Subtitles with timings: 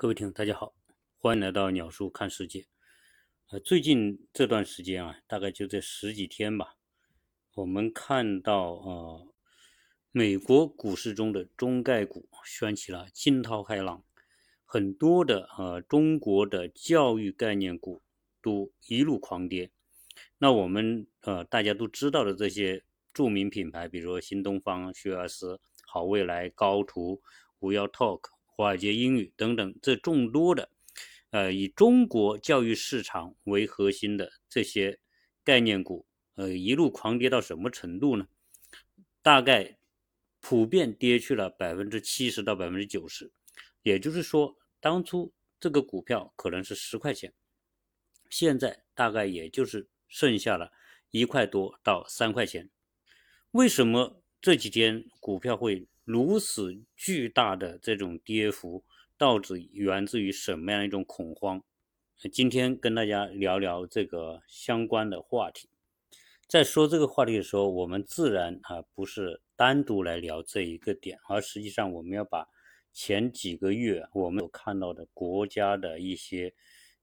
[0.00, 0.72] 各位听众，大家好，
[1.16, 2.68] 欢迎来到鸟叔看世界。
[3.50, 6.76] 呃，最近这段时间啊，大概就这十几天吧，
[7.56, 9.34] 我们看到呃，
[10.12, 14.04] 美国股市中的中概股掀起了惊涛骇浪，
[14.64, 18.00] 很多的呃中国的教育概念股
[18.40, 19.72] 都一路狂跌。
[20.38, 27.20] 那我们呃大家都知道的这些著名品牌，比如说新东方、学而思、好未来、高途、
[27.58, 28.37] 五幺 Talk。
[28.58, 30.68] 华尔街英语等等，这众多的，
[31.30, 34.98] 呃，以中国教育市场为核心的这些
[35.44, 38.26] 概念股，呃，一路狂跌到什么程度呢？
[39.22, 39.78] 大概
[40.40, 43.30] 普遍跌去了百分之七十到百分之九十。
[43.84, 47.32] 也就是说，当初这个股票可能是十块钱，
[48.28, 50.72] 现在大概也就是剩下了
[51.12, 52.68] 一块多到三块钱。
[53.52, 55.86] 为什么这几天股票会？
[56.08, 58.82] 如此巨大的这种跌幅，
[59.18, 61.62] 到底源自于什么样一种恐慌？
[62.32, 65.68] 今天跟大家聊聊这个相关的话题。
[66.46, 72.48] 在说这个话题的时候，我们自然啊不是单独来聊这一个点，而实际上我们要把
[72.90, 76.54] 前几个月我们有看到的国家的一些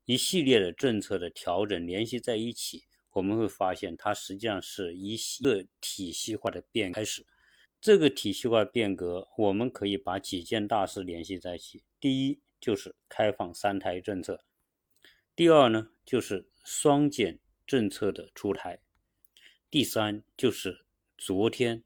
[0.06, 7.24] 一系列的政策的调整联系在一起，我们会发现它实际上是一个体系化的变开始。
[7.86, 11.84] 这个体系化变革，我们可以把几件大事联系在一起。
[12.00, 14.44] 第一就是开放三胎政策，
[15.36, 18.80] 第二呢就是双减政策的出台，
[19.70, 21.84] 第三就是昨天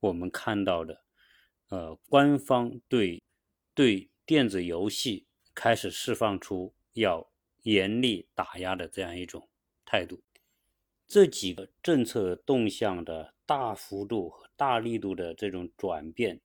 [0.00, 1.04] 我们看到的，
[1.68, 3.22] 呃，官方对
[3.74, 7.30] 对电子游戏开始释放出要
[7.64, 9.46] 严厉打压的这样一种
[9.84, 10.22] 态度。
[11.06, 16.38] 这几个政策动向的大幅度和大力度的这种转变，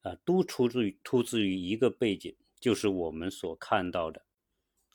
[0.00, 4.24] 啊，都出自于出自于一个背景，就是我们所看到的，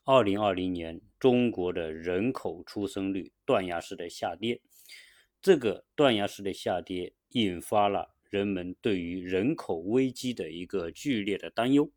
[0.04, 4.60] 二零二零年中国的人口出生率断崖式的下跌。
[5.40, 11.90] 这个断崖式的下跌引发了人们对于人口危机的一个剧烈的担忧，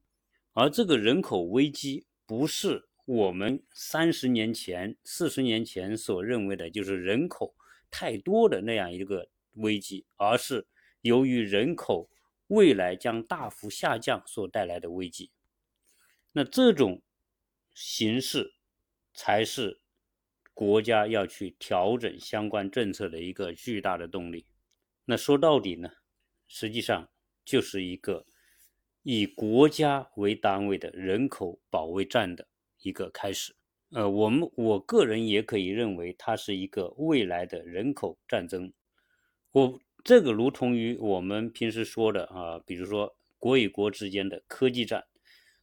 [0.53, 2.87] 而这个人口危机不是。
[3.05, 7.53] 我们三十年前、四十年前所认为的，就是人口
[7.91, 10.67] 太多的那样一个危机，而是
[11.01, 12.09] 由于人口
[12.47, 15.31] 未来将大幅下降所带来的危机。
[16.31, 17.01] 那这种
[17.73, 18.55] 形式
[19.13, 19.81] 才是
[20.53, 24.45] 国家要去调整相关政策的一个巨大的动力。
[25.05, 25.89] 那说到底呢，
[26.47, 27.09] 实际上
[27.43, 28.25] 就是一个
[29.01, 32.47] 以国家为单位的人口保卫战的。
[32.81, 33.55] 一个开始，
[33.91, 38.73] 呃，我们我个人也可以认为它是一个未来的人口战争。
[39.53, 45.05] 我这个如同于我们平时说的啊，比如说国与国之间的科技战，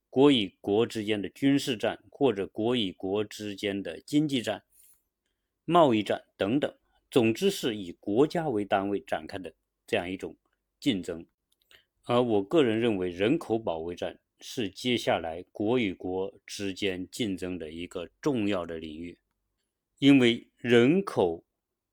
[0.09, 4.63] 国与国之间的军事战，或者国与国之间的经济战、
[5.65, 6.75] 贸易战等等。
[7.11, 9.53] 总之是以国家为单位展开的
[9.87, 10.37] 这样一种
[10.79, 11.27] 竞争。
[12.05, 14.19] 而我个人认为，人口保卫战。
[14.43, 19.19] 是接下来国与国之间竞争的一个重要的领域，
[19.99, 21.45] 因为人口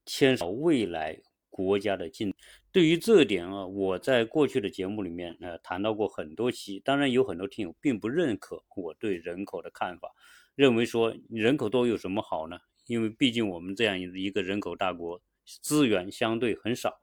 [0.06, 1.22] 牵涉未来
[1.66, 2.34] 国家的竞。
[2.72, 6.80] 对于这点啊，我在过去的节目里面呃谈到过很多期。
[6.80, 10.12] 当然，有很多听友并不认可我对人口的看法，
[10.56, 12.60] 认为说人口多有什么好呢？
[12.86, 15.20] 因为毕竟我们这样一个人口大国，
[15.62, 17.00] 资源相对很少，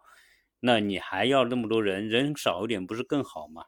[0.60, 3.64] 那你还要那么多人，人少一点不是更好吗？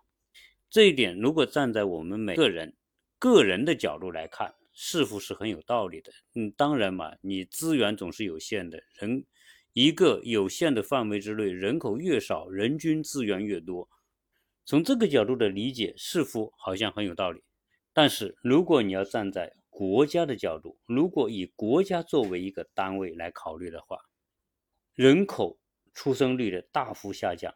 [0.71, 2.75] 这一点，如果站在我们每个人
[3.19, 6.13] 个人的角度来看，似乎是很有道理的。
[6.35, 9.25] 嗯，当然嘛，你资源总是有限的，人
[9.77, 13.87] 一个有限的范围之内，人口越少，人均资源越多。
[14.65, 17.43] 从这个角度的理解，似乎好像很有道理。
[17.93, 23.99] 但是，如果你要站在国家的角度，如果以国家作为一个单位来考虑的话，
[24.95, 25.59] 人口
[25.93, 27.55] 出生率的大幅下降，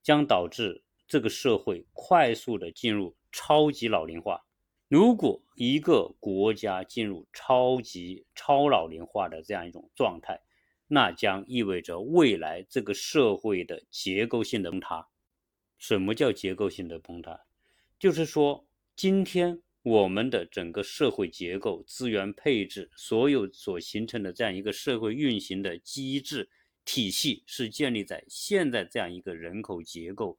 [0.00, 0.84] 将导致。
[1.08, 4.44] 这个社会快速的进入超级老龄化。
[4.88, 10.38] 如果一个国家进入超级超老龄化的这样一种状态，
[10.88, 15.06] 那将意味着未来这个社会的结构性的崩塌。
[15.78, 17.38] 什么叫结构性的崩塌？
[18.00, 26.50] 就是说，今天我们的整个社会结构、资源配置，所有所形成的这样一个社会运行的机制
[26.84, 30.36] 体系，是建立在现在这样一个人口结构。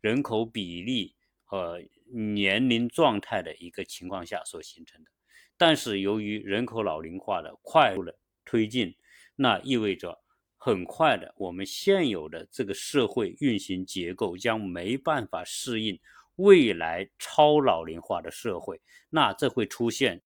[0.00, 1.14] 人口比例
[1.44, 5.10] 和年龄状态的一个情况下所形成的，
[5.56, 8.96] 但是由于人口老龄化的快速的推进，
[9.42, 10.22] 那意味着
[10.58, 15.98] 很快的我们现有的这个社会运行结构将没办法适应
[16.36, 20.20] 未来超老龄化的社会，那这会出现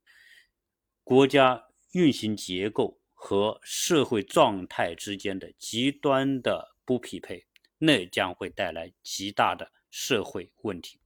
[1.04, 7.46] 国家运行结构和社会状态之间的极端的不匹配，
[7.78, 10.98] 那将会带来极大的社会问题。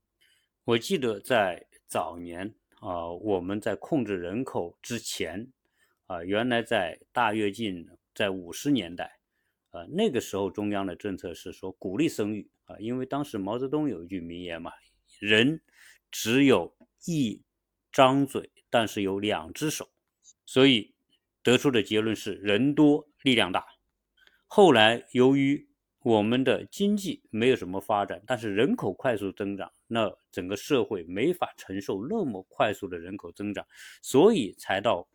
[0.63, 5.51] 我记得在早年啊，我们在控制人口之前
[6.07, 7.87] 啊，原来在大跃进
[8.19, 9.17] 在五十年代
[9.69, 14.73] 啊，那个时候中央的政策是说鼓励生育啊，因为当时毛泽东有一句名言嘛。
[15.19, 15.61] 人
[16.11, 16.75] 只有
[17.05, 17.41] 一
[17.93, 19.87] 张嘴，但是有两只手，
[20.45, 20.93] 所以
[21.41, 23.65] 得出的结论是人多力量大。
[24.47, 25.69] 后来由于
[26.01, 33.65] 我们的经济没有什么发展，但是人口快速增长，那整个社会没法承受那么快速的人口增长，
[34.01, 35.07] 所以才到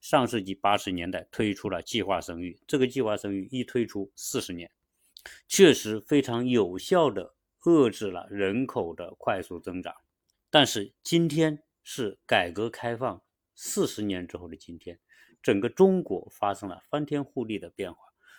[0.00, 2.60] 上世纪八十年代推出了计划生育。
[2.66, 4.70] 这个计划生育一推出四十年，
[5.46, 7.34] 确实非常有效的。
[7.64, 9.92] 遏制了人口的快速增长，
[10.48, 13.20] 但是今天是改革开放
[13.52, 14.98] 四十年之后的今天，
[15.42, 17.98] 整个中国发生了翻天覆地的变化。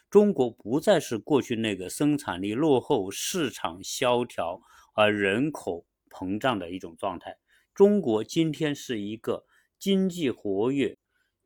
[0.10, 4.62] 中国不再是过去那个生产力落后、市场萧条
[4.94, 7.38] 而人口膨胀的一种状态。
[7.76, 9.46] 中国今天是一个
[9.78, 10.98] 经济活跃、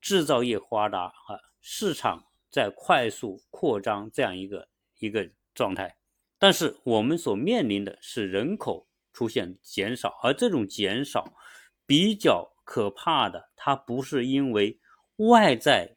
[0.03, 4.67] 制造业发达、啊市场在快速扩张这样一个
[4.99, 5.95] 一个状态。
[6.37, 11.33] 但是我们所面临的是人口出现减少，而这种减少
[11.85, 14.77] 比较可怕的，它不是因为
[15.15, 15.95] 外在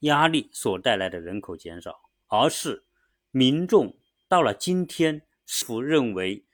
[0.00, 1.94] 压力所带来的人口减少，
[2.26, 2.84] 而是
[3.30, 3.96] 民众
[4.26, 6.44] 到了今天是否认为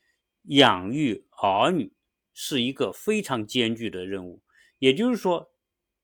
[0.43, 1.95] 养育儿女
[2.35, 4.43] 是一个非常艰巨的任务。
[4.79, 5.50] 也就是说，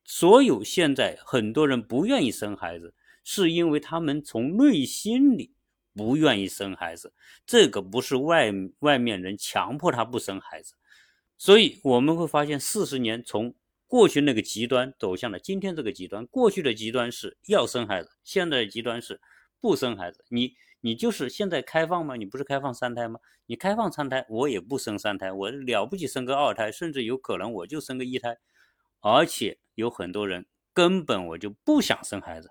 [0.07, 2.95] 所有现在很多人不愿意生孩子，
[3.25, 5.53] 是因为他们从内心里。
[5.99, 7.15] 不愿意生孩子，
[7.47, 10.75] 这个不是外外面人强迫他不生孩子，
[11.39, 13.55] 所以我们会发现，四十年从
[13.87, 16.27] 过去那个极端走向了今天这个极端。
[16.27, 19.19] 过去的极端是要生孩子，现在的极端是
[19.59, 20.23] 不生孩子。
[20.29, 20.53] 你
[20.83, 22.15] 你就是现在开放吗？
[22.15, 23.19] 你不是开放三胎吗？
[23.47, 28.37] 你开放三胎，我也不生三胎，我了不起生个二胎，甚至有可能我就生个一胎，
[29.01, 32.51] 而且有很多人根本我就不想生孩子。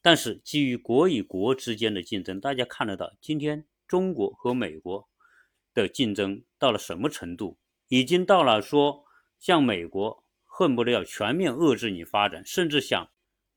[0.00, 5.08] 但是，基于国与国之间的竞争，大家看得到，今天中国和美国
[5.72, 7.58] 的竞争到了什么程度？
[7.88, 9.04] 已经到了说，
[9.38, 13.10] 像美国恨不得要全面遏制你发展，甚至想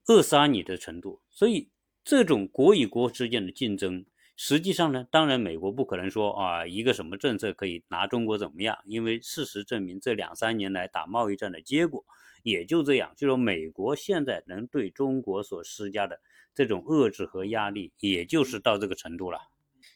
[0.06, 1.21] 扼杀你的程度。
[1.30, 1.69] 所以，
[2.03, 4.06] 这种国与国之间的竞争，
[4.38, 8.78] 实际上呢，当然美国不可能说啊，一个什么政策可以拿中国怎么样？
[8.86, 12.06] 因为事实证明，这两三年来打贸易战的结果
[12.44, 16.22] 也就这样，就说美国现在能对中国所施加的。
[16.54, 19.38] 这种遏制和压力，也就是到这个程度了。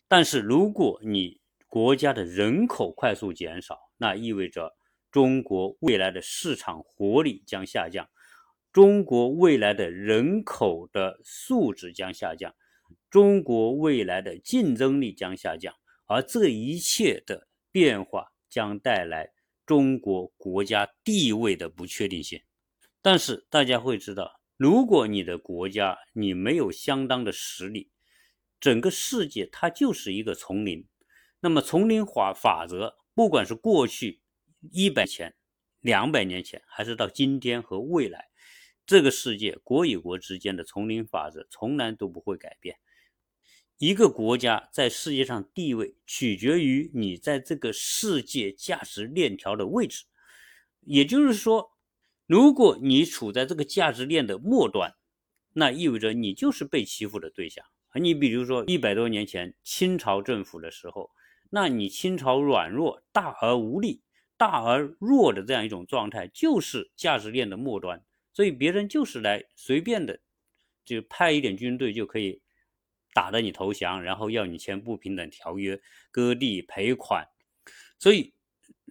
[0.08, 4.76] 但是，如果你国家的人口快速减少，那意味着
[5.10, 8.08] 中国未来的市场活力将下降，
[8.72, 12.54] 中国未来的人口的素质将下降，
[13.12, 15.76] 中国未来的竞争力将下降，
[16.06, 19.34] 而这一切的变化将带来
[19.66, 22.42] 中国国家地位的不确定性。
[23.02, 24.40] 但是，大家会知道。
[24.56, 27.90] 如果你的国家你没有相当的实力，
[28.60, 30.88] 整个世界它就是一个丛林。
[31.42, 34.22] 那么丛林法法则，不管是过去
[34.72, 35.36] 一百前、
[35.82, 38.30] 两百年前，还是到今天和未来，
[38.86, 42.78] 这个世界国与国之间的丛林法则从来都不会改变。
[43.82, 50.06] 一个国家在世界上地位取决于你在这个世界价值链条的位置，
[50.82, 51.72] 也就是说。
[52.28, 54.94] 如果你处在这个价值链的末端，
[55.54, 57.66] 那意味着你就是被欺负的对象。
[57.96, 61.10] 你比如说一百多年前清朝政府的时候，
[61.50, 64.04] 那你清朝软弱、大而无力、
[64.38, 68.02] 大而弱的这样一种状态，就是价值链的末端。
[68.32, 70.20] 所以别人就是来随便的，
[70.86, 72.42] 就派一点军队就可以
[73.14, 77.28] 打得你投降，然后要你签不平等条约、割地赔款。
[77.98, 78.34] 所以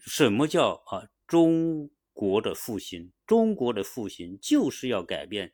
[0.06, 1.90] 什么叫啊中？
[2.12, 5.50] 国的复兴，中国的复兴就是要改变，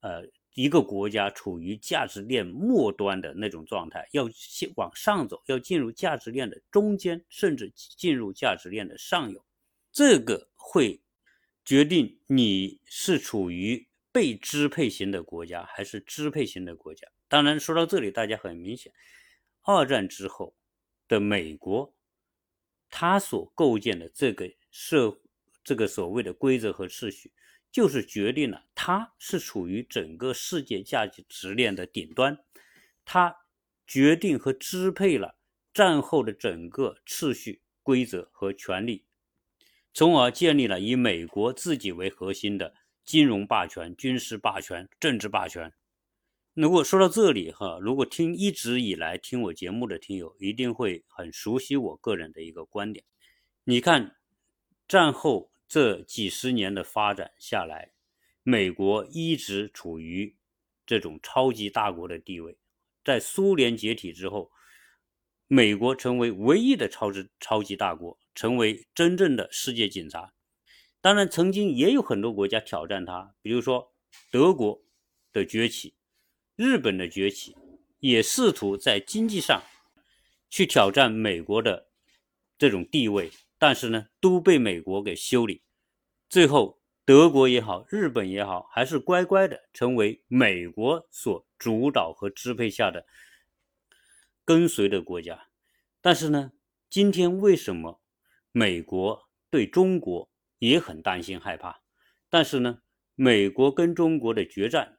[0.00, 4.28] 呃，一个国家处于价值链末端的那种状态，要
[4.76, 9.42] 往上走，要进入价值链的中间，甚至进入价值链的上游。
[9.90, 11.00] 这个会
[11.64, 17.08] 决定你是处于被支配型的国家还是支配型的国家。
[17.32, 18.92] 当然，说到这里，大家很明显，
[19.62, 20.54] 二战之后
[21.08, 21.94] 的美国，
[22.90, 25.18] 它所构建的这个社。
[25.64, 27.32] 这个所谓的规则和秩序，
[27.70, 32.36] 就是决定了它是处于整个世界价值链的顶端，
[33.04, 33.34] 它
[33.86, 35.38] 决定和支配了
[35.72, 39.06] 战后的整个秩序规则和权利，
[39.94, 42.74] 从而建立了以美国自己为核心的
[43.04, 45.72] 金融霸权、军事霸权、政治霸权。
[46.54, 53.06] 如果说到这里哈，如果听一直以来听我节目的听友，一定会很熟悉我个人的一个观点。
[53.64, 54.16] 你看，
[54.86, 57.94] 战后这几十年的发展下来，
[58.42, 60.36] 美国一直处于
[60.84, 62.58] 这种超级大国的地位。
[63.02, 64.52] 在苏联解体之后，
[65.46, 70.34] 美国成为唯一的超级超级大国，成为真正的世界警察。
[71.00, 73.94] 当然，曾经也有很多国家挑战它，比如说
[74.30, 74.84] 德国
[75.32, 75.94] 的崛起。
[76.56, 77.56] 日本的崛起
[78.00, 79.62] 也试图在经济上
[80.50, 81.88] 去挑战美国的
[82.58, 85.62] 这种地位，但是呢，都被美国给修理。
[86.28, 93.06] 最后，德国也好，日本也好，还是乖乖的成为美国所主导和支配下的
[94.44, 95.48] 跟随的国家。
[96.00, 96.52] 但是呢，
[96.90, 98.02] 今天为什么
[98.52, 101.82] 美国对中国也很担心害怕？
[102.28, 102.82] 但是呢，
[103.14, 104.98] 美国跟中国的决战。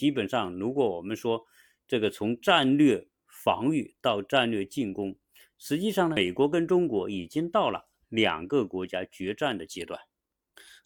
[0.00, 1.44] 基本上，如果我们说
[1.86, 5.14] 这个从战略防御到战略进攻，
[5.58, 10.00] 实际上呢，美国跟中国已经到了两个国家决战的阶段。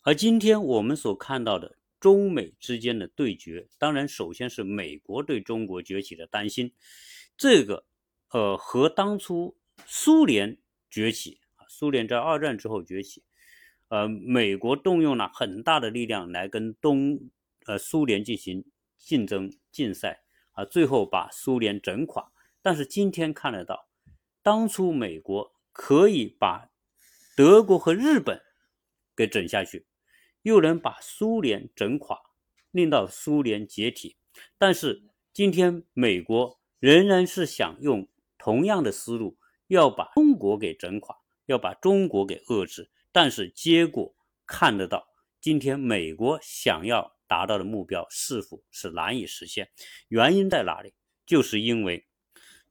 [0.02, 6.72] 而今天我们所看到的中美之间的对决，当然首先是美国对中国崛起的担心，
[7.36, 7.86] 这个
[8.30, 9.56] 呃和当初
[9.86, 10.58] 苏联
[10.90, 13.22] 崛起啊，苏联在二战之后崛起，
[13.86, 17.30] 呃，美国动用了很大的力量来跟东
[17.66, 18.64] 呃苏联进行。
[19.04, 22.32] 竞争竞赛啊，最后把苏联整垮。
[22.62, 23.88] 但是今天看得到，
[24.42, 26.70] 当初美国可以把
[27.36, 28.40] 德国和日本
[29.14, 29.86] 给整下去，
[30.42, 32.18] 又能把苏联整垮，
[32.70, 34.16] 令到苏联解体。
[34.56, 38.08] 但是今天美国仍然是想用
[38.38, 42.90] 同样的思路，要把中国给整垮，要把中国给遏制。
[43.12, 44.14] 但是结果
[44.46, 45.06] 看得到，
[45.40, 47.13] 今天美国想要。
[47.26, 49.70] 达到的目标是否是难以实现？
[50.08, 50.94] 原因在哪里？
[51.26, 52.06] 就是因为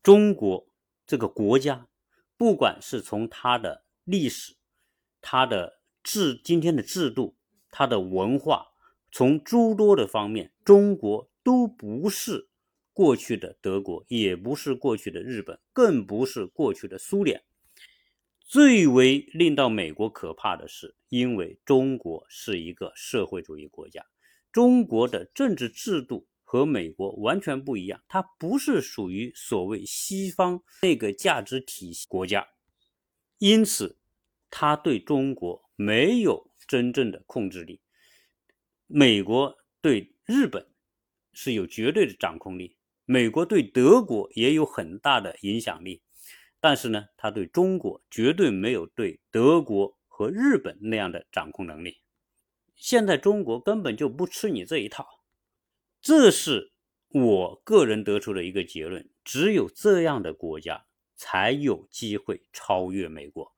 [0.02, 0.68] 中国
[1.06, 1.88] 这个国家，
[2.38, 4.56] 不管是从它的历史、
[5.22, 7.36] 它的制、今天的制度、
[7.70, 8.68] 它的文化，
[9.12, 12.50] 从诸多的方面，中国都不是
[12.94, 17.44] 过去的德国，也不是过去的日本，更不是过去的苏联。
[18.40, 24.06] 最为令到美国可怕的是，因为中国是一个社会主义国家。
[24.54, 32.48] 中国的政治制度和美国完全不一样，它不是属于所谓西方那个价值体系国家，
[33.40, 33.98] 因此，
[34.52, 37.82] 它对中国没有真正的控制力。
[38.86, 40.68] 美国对日本
[41.32, 46.04] 是有绝对的掌控力，美国对德国也有很大的影响力，
[46.60, 52.03] 但是呢，它对中国绝对没有对德国和日本那样的掌控能力。
[52.76, 55.08] 现在中国根本就不吃你这一套，
[56.02, 56.74] 这是
[57.10, 59.10] 我个人得出的一个结论。
[59.24, 63.54] 只有这样的国家才有机会超越美国。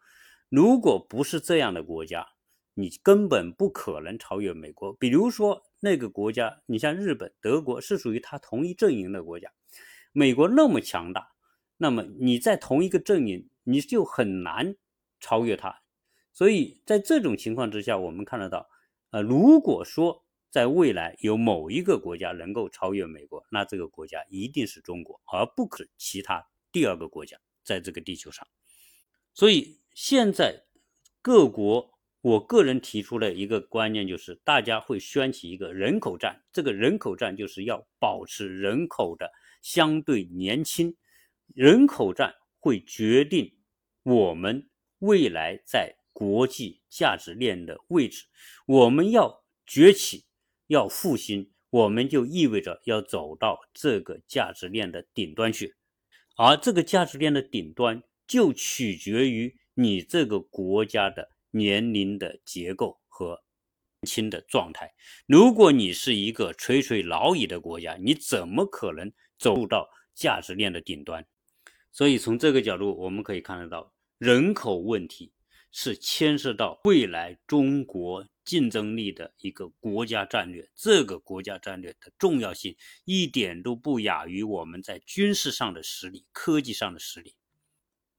[0.49, 2.27] 如果不是这样的国家，
[2.75, 4.93] 你根本不可能超越美国。
[4.93, 9.51] 比如说那个国家，你像日本、德国是属于他同一阵营的国家，
[10.11, 11.31] 美国那么强大，
[11.77, 14.75] 那么你在同一个阵营，你就很难
[15.19, 15.81] 超越他。
[16.31, 18.69] 所以在这种情况之下，我们看得到。
[19.15, 28.45] 呃，如果说在未来有某一个国家能够超越美国，那这个国家一定是中国，而不可其他第二个国家在这个地球上。
[29.33, 30.65] 所以现在
[31.21, 36.43] 各国，我个人提出了一个观念就是，大家会掀起一个人口战。
[36.51, 39.31] 这个人口战就是要保持人口的
[39.61, 40.93] 相对年轻，
[41.53, 43.49] 人口战会决定
[44.03, 44.69] 我们
[44.99, 45.95] 未来在。
[46.15, 48.23] 国际价值链的位置，
[48.65, 50.23] 我们要崛起，
[50.67, 55.75] 要复兴，我们就意味着要走到这个价值链的顶端去，
[56.37, 63.43] 而这个价值链的顶端就取决于你这个国家的年龄的结构和
[63.99, 64.93] 年轻的状态。
[65.27, 71.27] 如果你是一个垂垂老矣的国家，你怎么可能走到价值链的顶端？
[71.91, 75.33] 所以从这个角度，我们可以看得到人口问题。
[75.77, 87.35] 是牵涉到未来中国竞争力的一个国家战略，这个国家战略的重要性一点都不亚于我们在军事上的实力、科技上的实力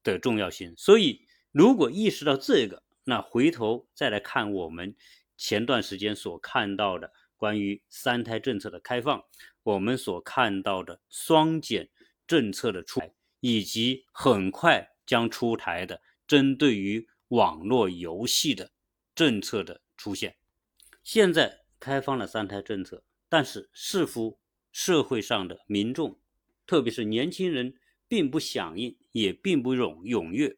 [0.02, 0.74] 的重要性。
[0.76, 4.94] 所以，如果意识到这个，那回头再来看我们
[5.38, 9.24] 前段时间所看到的关于三胎政策的开放，
[9.62, 11.88] 我们所看到的双减
[12.26, 16.02] 政策的出台，以及很快将出台的。
[16.26, 18.70] 针对于网络游戏的
[19.14, 20.36] 政策的出现。
[21.02, 24.38] 现在开放了三胎政策，但是似乎
[24.72, 26.18] 社会上的民众，
[26.66, 27.74] 特别是年轻人，
[28.08, 30.56] 并不响应，也并不踊踊跃。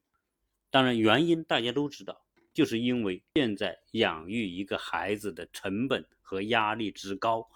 [0.71, 7.49] 当然，原因大家都知道，就是因为现在养育一个孩子的成本和压力之高，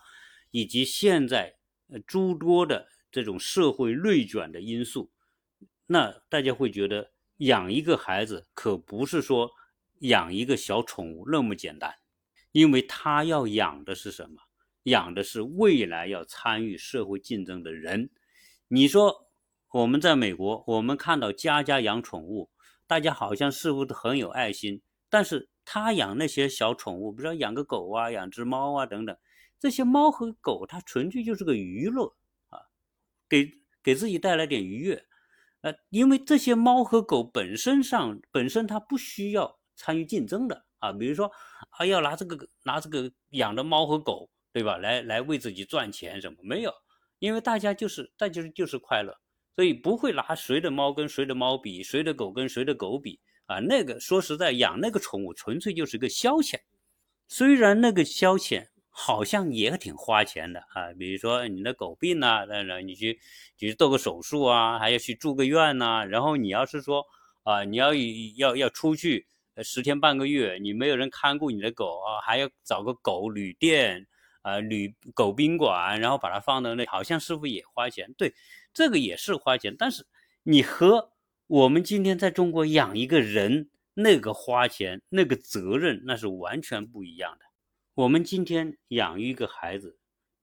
[0.51, 1.57] 以及现在
[1.89, 5.11] 呃诸多的这种社会内卷的因素，
[5.87, 9.51] 那大家会觉得养一个孩子可不是说
[10.01, 11.95] 养一个小宠物那么简单，
[12.53, 14.43] 因为他要养的是什么？
[14.85, 18.11] 养的是未来要参与社会竞争的人。
[18.69, 19.31] 你说
[19.71, 22.51] 我们在美国，我们看到家家养宠物。
[22.87, 29.17] 大家好像似乎都很有爱心，但是他养那些小宠物，比如说养个狗啊，养只猫啊等等，
[29.59, 32.15] 这些猫和狗，它纯粹就是个娱乐
[32.51, 32.61] 啊，
[33.29, 33.51] 给
[33.83, 35.07] 给自己带来点愉悦，
[35.63, 41.31] 呃，因为这些猫和狗本身上本身它不需要参与竞争的啊，比如说
[41.71, 44.77] 啊要拿这个拿这个养的猫和狗，对吧？
[44.77, 46.73] 来来为自己赚钱什么没有？
[47.19, 49.17] 因为大家就是大家就是快乐。
[49.55, 53.59] 所以不会拿谁的猫跟谁的猫比，谁的狗跟谁的狗比啊？
[53.59, 56.59] 那个说实在，养那个宠物纯粹就是个消遣。
[57.29, 63.19] 虽然那个消遣好像也挺花钱的啊，比如说你的狗病啊，那那你去
[63.57, 66.05] 就是做个手术啊，还要去住个院呐。
[66.05, 67.05] 然后你要是说
[67.43, 67.93] 啊，你要
[68.37, 69.27] 要要出去
[69.65, 74.07] 十天半个月，你没有人看顾你的狗啊，还要找个狗旅店
[74.43, 78.13] 啊，旅狗宾馆，然后把它放到那，好像是不是也花钱？
[78.17, 78.33] 对。
[78.75, 80.07] 这个也是花钱，但是
[80.45, 81.13] 你和
[81.47, 87.45] 我们今天在中国养一个人，那个花钱、那个责任，那是完全不一样的。
[87.95, 89.99] 我们今天养育一个孩子，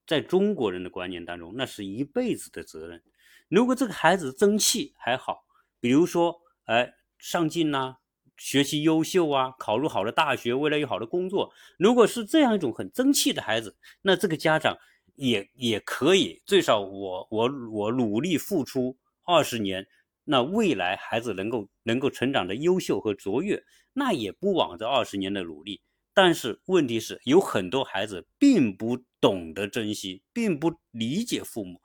[0.05, 3.01] 在中国人的观念当中，那是一辈子的责任。
[3.47, 5.43] 如果这个孩子争气还好，
[5.79, 7.95] 比如说，哎，上进呐，
[8.37, 14.77] 学习优秀啊，考入好的大学，未来有好的工作，如果是这样一种很争气的孩子，那这个家长。
[15.15, 19.85] 也也可以，最少我我我努力付出二十年，
[20.23, 25.81] 那未来孩子能够能够成长的优秀和卓越，那也不枉这二十年的努力。
[26.21, 31.79] 但是问题是，有很多孩子并不懂得珍惜，并不理解父母，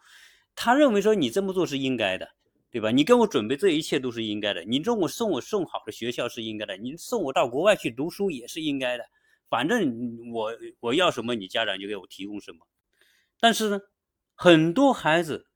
[0.57, 2.29] 他认为说你这么做是应该的，
[2.68, 2.90] 对吧？
[2.90, 9.05] 你给我准备这一切都是应该的，你让我送我送好的学校是应该的，你送我到国外去读书也是应该的，
[9.49, 12.66] 反正我我要什么，你家长就给我提供什么。
[13.38, 13.81] 但是呢，
[14.35, 15.47] 很多孩子，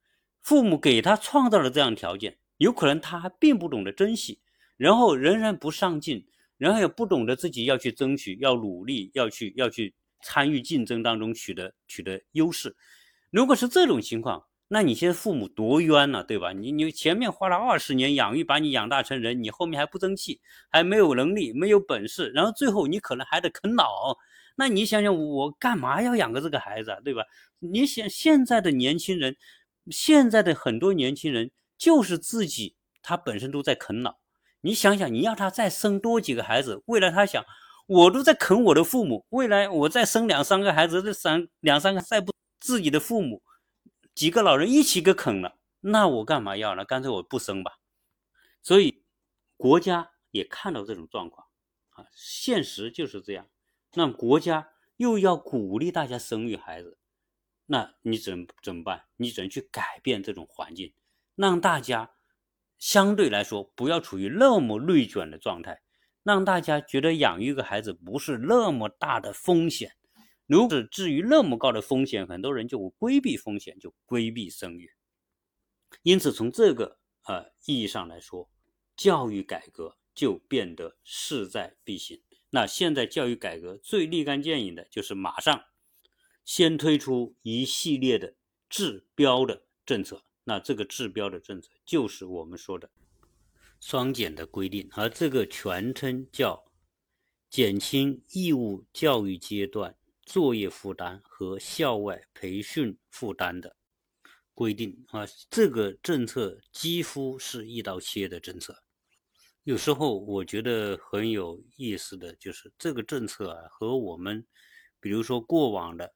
[0.40, 4.40] 父母给他创造了这样条件，有可能他还并不懂得珍惜，
[4.76, 12.76] 然后仍然不上进，然后也不懂得自己要去争取、要努力、要去要去参与竞争当中取得取得优势。
[13.30, 16.52] 如果是这种情况，那你现在父母多冤呐，对吧？
[16.52, 24.16] 你你前面花了二十年养育，把你养大成人，你后面还不争气，还没有能力、没有本事，然后最后你可能还得啃老。
[24.56, 27.22] 那你想想，我干嘛要养个这个孩子啊，对吧？
[27.60, 29.36] 你想现在的年轻人，
[29.90, 34.18] 现在的很多年轻人就是自己，他本身都在啃老。
[34.60, 37.44] 你想想，你要他再生多几个孩子，未来他想，
[37.86, 43.42] 我都在啃我的父母，未来我再生两三个孩子，这三两三个再不自己的父母，
[44.14, 46.84] 几个老人一起给啃了，那我干嘛要呢？
[46.84, 47.78] 干脆我不生吧。
[48.62, 49.04] 所以
[49.56, 51.46] 国家也看到这种状况
[51.90, 53.48] 啊，现实就是这样。
[53.94, 56.98] 那国家又要鼓励大家生育孩子，
[57.66, 59.04] 那你怎怎么办？
[59.16, 60.92] 你只能去改变这种环境，
[61.36, 62.10] 让大家
[62.78, 65.82] 相对来说不要处于那么内卷的状态，
[66.22, 69.92] 让大家觉得养育一个孩子不是那么大的风险。
[70.46, 74.90] 如果至于那么高的风险，很多人就规避风险，就规避生育。
[76.02, 78.48] 因此，从这个呃意义上来说，
[78.96, 82.22] 教育改革就变得势在必行。
[82.50, 85.64] 那现在教育改革最立竿见影的就是马上
[86.44, 88.34] 先推出一系列的
[88.70, 90.24] 治标的政策。
[90.48, 92.88] 那这个治标的政策就是我们说的
[93.80, 96.64] 双减的规定，而这个全称叫
[97.50, 103.76] 减轻义务教育阶段作业负担和校外培训负担的
[104.54, 105.26] 规定啊。
[105.50, 108.82] 这个政策几乎是一刀切的政策。
[109.64, 114.46] 有时候我觉得很有意思的就是这个政策啊，和我们，
[114.98, 116.10] 比如说过往的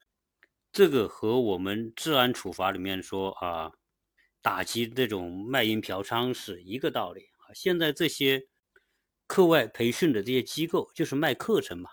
[0.71, 3.71] 这个和我们治安处罚里面说啊，
[4.43, 7.49] 打击这种卖淫嫖娼是一个道理啊。
[7.55, 8.45] 现在这些
[9.25, 11.89] 课外培训的这些机构就是卖课程嘛，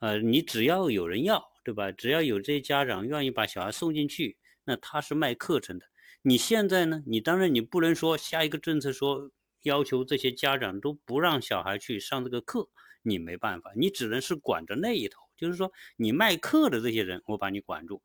[0.00, 1.90] 呃，你只要有人要，对吧？
[1.90, 5.86] 只要有这些家长愿意把小孩送进去，那他是卖课程的。
[6.20, 7.02] 你现在呢？
[7.06, 9.30] 你当然你不能说下一个政策说。
[9.64, 12.68] 要求这些家长都不让小孩去上这个课，
[13.00, 18.02] 你没办法，你只能是管着那一头，就是说你卖课的这些人，我把你管住，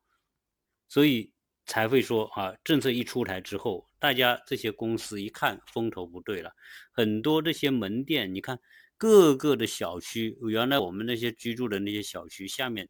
[0.88, 1.30] 所以
[1.70, 6.50] 才会说啊，政策一出台之后，大家这些公司一看风头不对了，
[6.90, 8.58] 很多这些门店，你看
[8.96, 12.88] 各个的小区，原来我们那些居住的那些小区下面，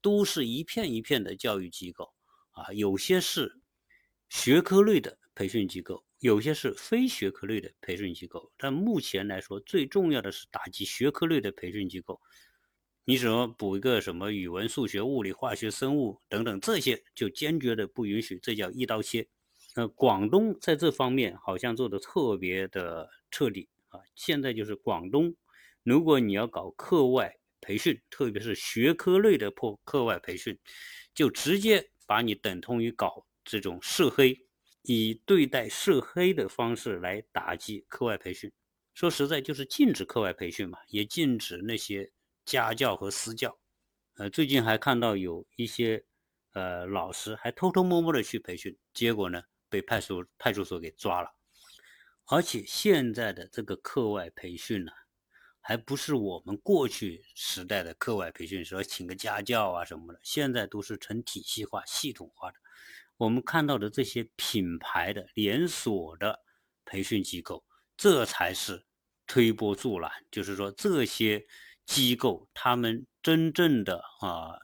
[0.00, 2.10] 都是一片一片的教育机构
[2.52, 3.60] 啊，有些是
[4.30, 6.02] 学科类的培训机构。
[6.20, 12.18] 有些是非学科类的培训机构，但目前来说，最重要的是打击学科类的培训机构。
[13.04, 19.26] 你什么补一个什么语文、数学、物理、化学、生物等等这些，就坚决的不允许，这叫一刀切。
[19.74, 23.98] 呃，广东在这方面好像做的特别的彻底啊。
[24.14, 25.34] 现在就是广东，
[25.82, 30.56] 如果你要搞课外培训，特别是学科类的破课外培训，
[31.14, 34.38] 就直接把你等同于搞这种涉黑。
[34.84, 38.50] 以对待涉黑的方式来打击课外培训，
[38.94, 42.10] 说实在就是禁止课外培训嘛，也禁止那些
[42.52, 43.58] 家教和私教。
[44.16, 46.04] 呃，最近还看到有一些
[46.52, 51.30] 呃老师还偷偷摸摸的去培训，结果呢被派出派出所给抓了。
[52.26, 54.92] 而且现在的这个课外培训呢，
[55.62, 62.58] 还不是我们过去时代的课外培训，说请个家教啊什么的，现在都是成体系化、系统化的。
[63.16, 66.38] 我们看到的这些品牌的连锁的
[66.84, 67.64] 培训机构，
[67.96, 68.84] 这才是
[69.26, 70.10] 推波助澜。
[70.30, 71.46] 就是说，这些
[71.86, 74.58] 机构他们真正的啊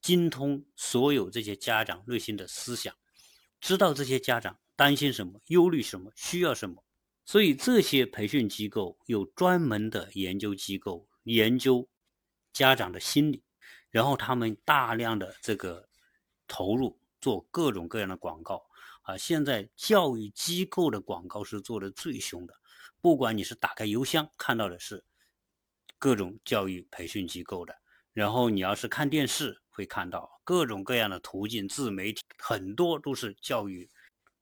[0.00, 2.94] 精通所有这些家长内心的思想，
[3.60, 6.84] 知道这些家长担心什么、忧虑什么、需要什么。
[7.24, 11.88] 所以，这些培训机构有专门的研究机构研究
[12.52, 13.42] 家长的心理，
[13.90, 15.88] 然后他们大量的这个
[16.46, 16.98] 投入。
[17.20, 18.62] 做各种各样的广告
[19.00, 19.16] 啊！
[19.16, 22.52] 现在教育机构的广告是做的最凶的，
[23.00, 25.02] 不管你是打开邮箱看到的是
[26.04, 27.74] 各种教育培训机构的，
[28.12, 33.88] 然后你要是看电视会看到各种各样的途径、自媒体，很多都是教育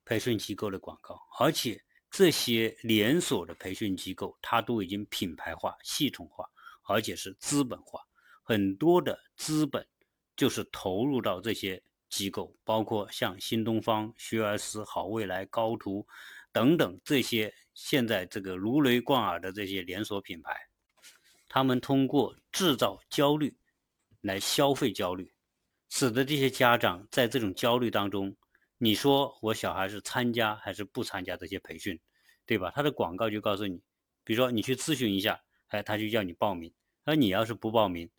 [0.05, 1.17] 培训机构的广告。
[1.39, 6.45] 而且这些连锁的培训机构，它都已经品牌化、系统化，
[6.89, 8.01] 而且是资本化，
[8.43, 9.87] 很多的资本
[10.35, 11.81] 就是投入到这些。
[12.09, 16.07] 机构包括像新东方、学而思、好未来、高途
[16.53, 20.55] 等等这些现在这个如雷贯耳的这些连锁品牌，
[21.55, 23.55] 他们通过制造焦虑
[24.23, 25.31] 来消费焦虑，
[25.91, 28.35] 使得这些家长在这种焦虑当中，
[28.79, 32.01] 你说我小孩是参加还是不参加这些培训，
[32.47, 32.73] 对吧？
[32.75, 33.77] 他的广告就告诉你，
[34.25, 36.73] 比如说你去咨询一下，哎，他就叫你报名，
[37.05, 38.11] 而你要是不报名，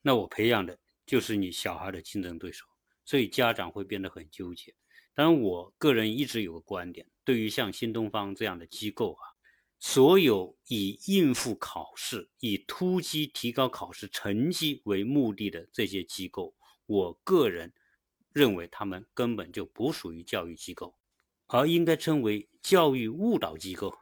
[0.00, 2.64] 那我培养的就是你小孩的竞争对手。
[3.04, 4.72] 所以家长会变得很纠结。
[5.12, 9.29] 当然，我个人一直有个观点，对于像新东方这样的机构啊，
[9.82, 17.72] 所有以应付考试、以突击提高考试成绩为目的的这些机构，我个人
[18.30, 20.94] 认为他们根本就不属于教育机构，
[21.46, 23.96] 而应该称为教育误导机构，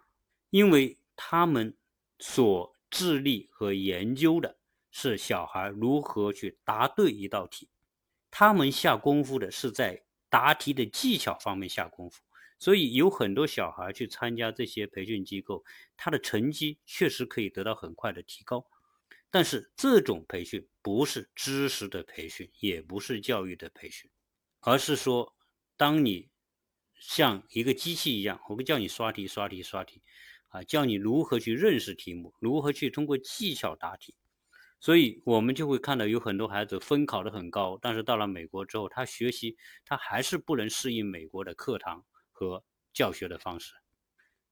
[0.51, 1.73] 因为他们
[2.19, 4.59] 所致力和研究的
[4.91, 7.69] 是小孩如何去答对一道题。
[8.33, 12.21] 他们下功夫的是在答题的技巧方面下功夫，
[12.59, 15.65] 所以有很多小孩去参加这些培训机构，
[15.97, 18.67] 他的成绩确实可以得到很快的提高。
[19.31, 24.11] 但是这种培训不是知识的培训，也不是教育的培训，
[24.61, 25.37] 而是说，
[25.77, 26.31] 当你
[26.99, 30.03] 像一个机器一样，我不叫你刷题、刷题、刷题，
[30.49, 34.15] 啊，叫你如何去认识题目，如何去通过技巧答题。
[34.81, 42.05] 所以，我们就会看到有很多孩子分考得很高，但是到了美国之后，他学习他还是不能适应美国的课堂
[42.39, 43.75] 和教学的方式。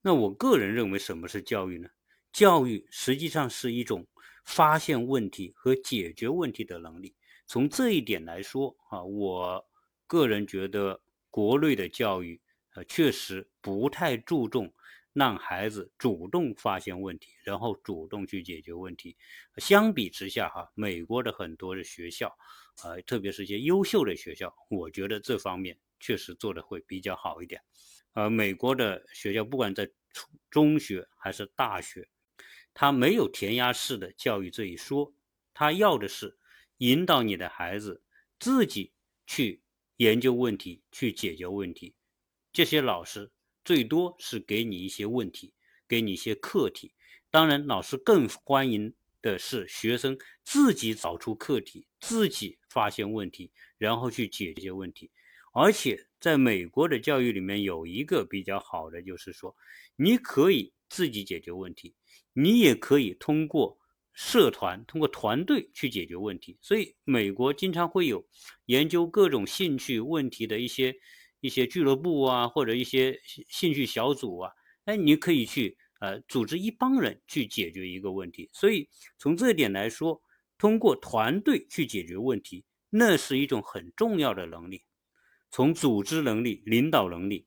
[0.03, 1.89] 那我个人认为，什么是教育呢？
[2.33, 4.05] 教育实际上是一种
[4.45, 7.15] 发现问题和解决问题的能力。
[7.47, 9.65] 从这一点来说，啊，我
[10.09, 12.41] 个人觉得国内的教育，
[12.75, 14.73] 呃，确实不太注重。
[15.13, 19.17] 让孩子主动发现问题，然后主动去解决问题。
[19.57, 22.31] 相比之下，哈，美国的很多的学校，
[22.85, 27.61] 呃，特别是一些优秀的学校，我觉得这方面确实做的会比较好一点。
[28.13, 32.09] 呃，美国的学校不管在初中学还是大学，
[32.73, 35.15] 他没有填鸭式的教育这一说，
[35.53, 36.39] 他要的是
[36.79, 38.03] 引导你的孩子
[38.39, 38.93] 自己
[39.27, 39.63] 去
[39.97, 41.95] 研究问题，去解决问题。
[42.53, 43.33] 这些老师。
[43.65, 45.53] 最多是给你一些问题，
[45.89, 46.95] 给你一些课题。
[47.33, 55.11] 当然，老师更欢迎的是学生自己找出课题，自己发现问题，然后去解决问题。
[55.59, 59.57] 而且，在美国的教育里面，有一个比较好的，就是说，
[59.97, 61.95] 你可以自己解决问题，
[62.35, 63.79] 你也可以通过
[64.13, 66.59] 社团、通过团队去解决问题。
[66.61, 68.23] 所以，美国经常会有
[68.67, 70.95] 研究各种兴趣问题的一些
[71.41, 74.53] 一些俱乐部啊，或者一些兴趣小组啊。
[74.85, 78.51] 哎，你可以去呃组织一帮人去解决一个问题。
[78.53, 78.87] 所以，
[79.19, 80.21] 从这点来说，
[80.59, 84.83] 通过团队去解决问题，那是一种很重要的能力。
[85.57, 87.47] 从组织能力、领导能力、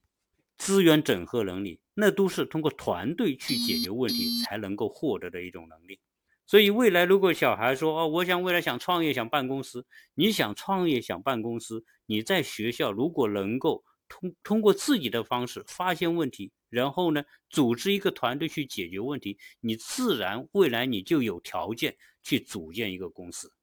[0.58, 6.00] 资源整合能力，那都是通过团队去解决问题才能够获得的一种能力。
[6.48, 23.54] 所以，未来如果小孩说：“哦，我想未来想创业，想办公司。”你想创业，想办公司，你在学校如果能够通通过自己的方式发现问题，然后呢，组织一个团队去解决问题，你自然未来你就有条件去组建一个公司。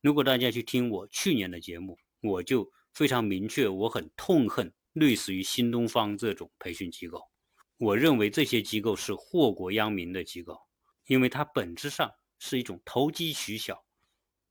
[0.00, 2.72] 如果大家去听我去年的节目，我就。
[2.94, 7.28] 非常明确，我很痛恨类似于新东方这种培训机构。
[7.76, 10.56] 我认为这些机构是祸国殃民的机构，
[11.06, 13.84] 因为它本质上是一种投机取巧，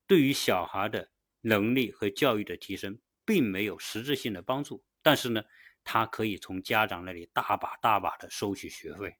[0.05, 4.83] 对于小孩的能力和教育的提升并没有实质性的帮助。
[5.01, 5.41] 但是呢，
[5.85, 9.15] 它可以从家长那里大把大把的收取学费。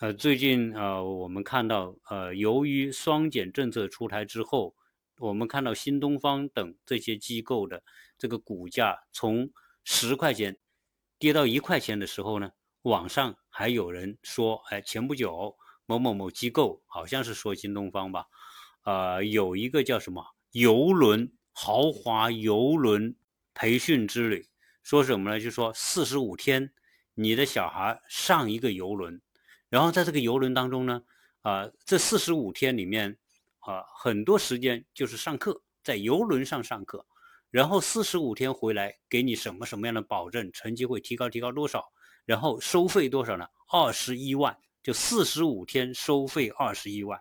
[0.00, 4.74] 呃，最近呃，我们看到呃，由于双减政策出台之后。
[5.18, 7.84] 我们看到新东方等这些机构的
[8.18, 9.48] 这个股价从
[9.84, 10.58] 十块钱
[11.18, 12.50] 跌到一块钱的时候呢，
[12.82, 18.26] 网上还有人说，哎，前不久某某某机构好像是说新东方吧，
[18.82, 23.14] 呃，有一个叫什么游轮豪华游轮
[23.54, 24.48] 培训之旅，
[24.82, 25.38] 说什么呢？
[25.38, 26.72] 就说四十五天，
[27.14, 29.22] 你的小孩上一个游轮，
[29.68, 31.02] 然后在这个游轮当中呢，
[31.42, 33.16] 啊，这四十五天里面。
[33.64, 37.06] 啊，很多时间就是上课，在游轮上上课，
[37.50, 41.90] 然后四十五天回来给你什么什么样的保证，成绩会提高提高多少，
[42.26, 43.46] 然后收费多少呢？
[43.72, 47.18] 二十一万，就四十五天收费二十一万。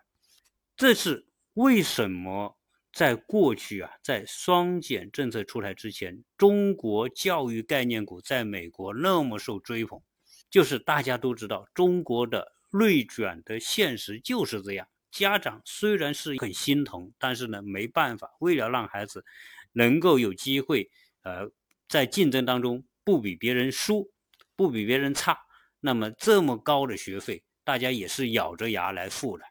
[0.75, 2.57] 这是为什么
[2.91, 10.01] 在过去啊，在双减政策出台之前，中国教育概念股在美国那么受追捧，
[10.49, 14.87] 就是大家都知道中国的内卷的现实就是这样。
[15.13, 19.23] 家长虽然是很心疼，但是呢，没办法，为了让孩子
[19.71, 20.89] 能够有机会，
[21.21, 21.51] 呃，
[21.87, 24.11] 在竞争当中不比别人输，
[24.55, 25.37] 不比别人差，
[25.79, 29.45] 那么这么高的学费，大家也是咬着牙来付的。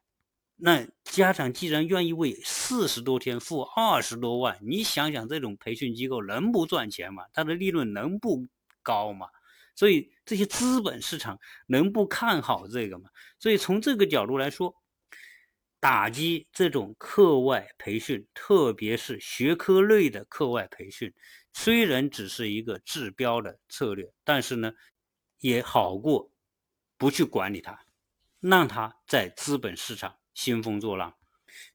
[0.56, 7.22] 那家长既然愿意为四十多天付二十多万，你想想，这种培训机构能不赚钱吗？
[7.32, 8.44] 它的利润能不
[8.82, 9.28] 高吗？
[9.76, 13.08] 所以这些资本市场能不看好这个吗？
[13.38, 14.74] 所以从这个角度来说。
[15.82, 21.12] 打击这种课外培训，特别是学科类的课外培训，
[21.52, 24.74] 虽然只是一个治标的策略，但是呢，
[25.40, 26.30] 也好过
[26.96, 27.76] 不去管理它，
[28.38, 31.16] 让它在资本市场兴风作浪。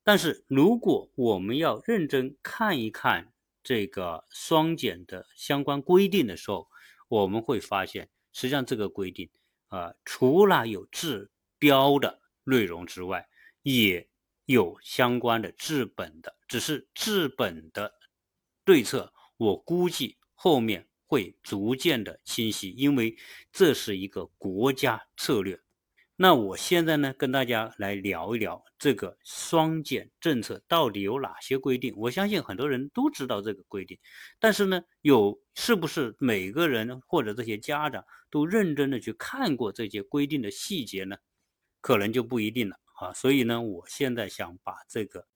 [0.06, 6.70] 但是，如果我们要认真看一看这个双减的相关规定的时候，
[7.10, 9.30] 我们会发现，实际上这个规定
[9.68, 13.28] 啊，除了有治标的内容之外，
[13.76, 14.08] 也
[14.46, 17.94] 有相关的治本的，只是治本的
[18.64, 23.18] 对策，我估计后面会逐渐的清晰，因为
[23.52, 25.60] 这是一个国家策略。
[26.16, 31.94] 那我现在呢，跟大家来聊一聊这个双减政策到底有哪些规定。
[31.98, 34.00] 我相信很多人都知道这个规定，
[34.40, 38.02] 但是呢，有是不是每个人或者这些家长
[38.32, 41.18] 都认真的去看过这些规定的细节呢？
[41.82, 42.78] 可能就不一定了。
[43.00, 45.28] 啊，所以呢，我现在想把这个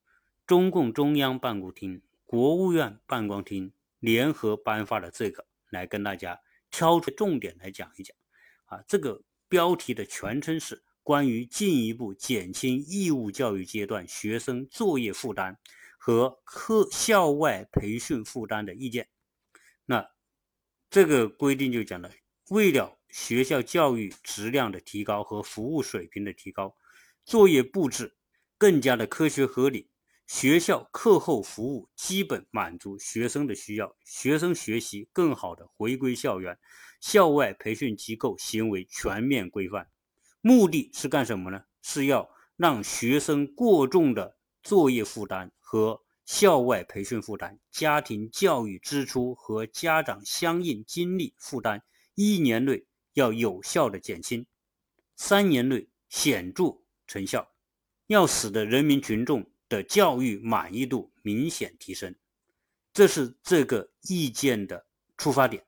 [0.47, 8.17] 中共中央办公厅、国务院办公厅联合颁发的这个来跟大家挑出重点来讲一讲。
[8.65, 15.60] 啊，这个标题的全称是《关于进一步减轻义务教育阶段学生作业负担
[16.00, 19.04] 和课校外培训负担的意见》。
[19.86, 20.10] 那
[20.89, 22.10] 这个规定就讲了，
[22.50, 26.76] 为了学校教育质量的提高和服务水平的提高。
[27.25, 28.15] 作业布置
[28.57, 29.89] 更加的科学合理，
[30.27, 36.57] 学校课后服务基本满足学生的需要，学生学习更好的回归校园，
[36.99, 39.88] 校外培训机构行为全面规范。
[40.41, 41.62] 目的是干什么呢？
[41.84, 51.81] 是要让学生过重的作业负担和校外培训负担、家庭教育支出和家长相应精力负担，
[52.15, 54.45] 一年内要有效的减轻，
[55.15, 56.81] 三年内显著。
[57.12, 57.52] 成效
[58.08, 62.15] 要使得人民群众的教育满意度明显提升，
[62.93, 64.86] 这是这个意见的
[65.17, 65.65] 出发点。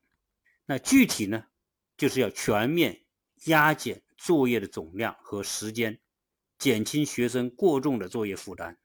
[0.66, 1.44] 那具体呢，
[1.98, 3.04] 就是要全面
[3.48, 6.00] 压减作业的总量和时间，
[6.58, 8.78] 减轻学生过重的作业负担，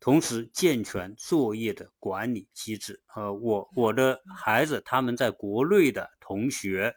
[0.00, 3.00] 同时健全作业的管理机制。
[3.14, 6.92] 呃，我我的孩子他们在国内的同学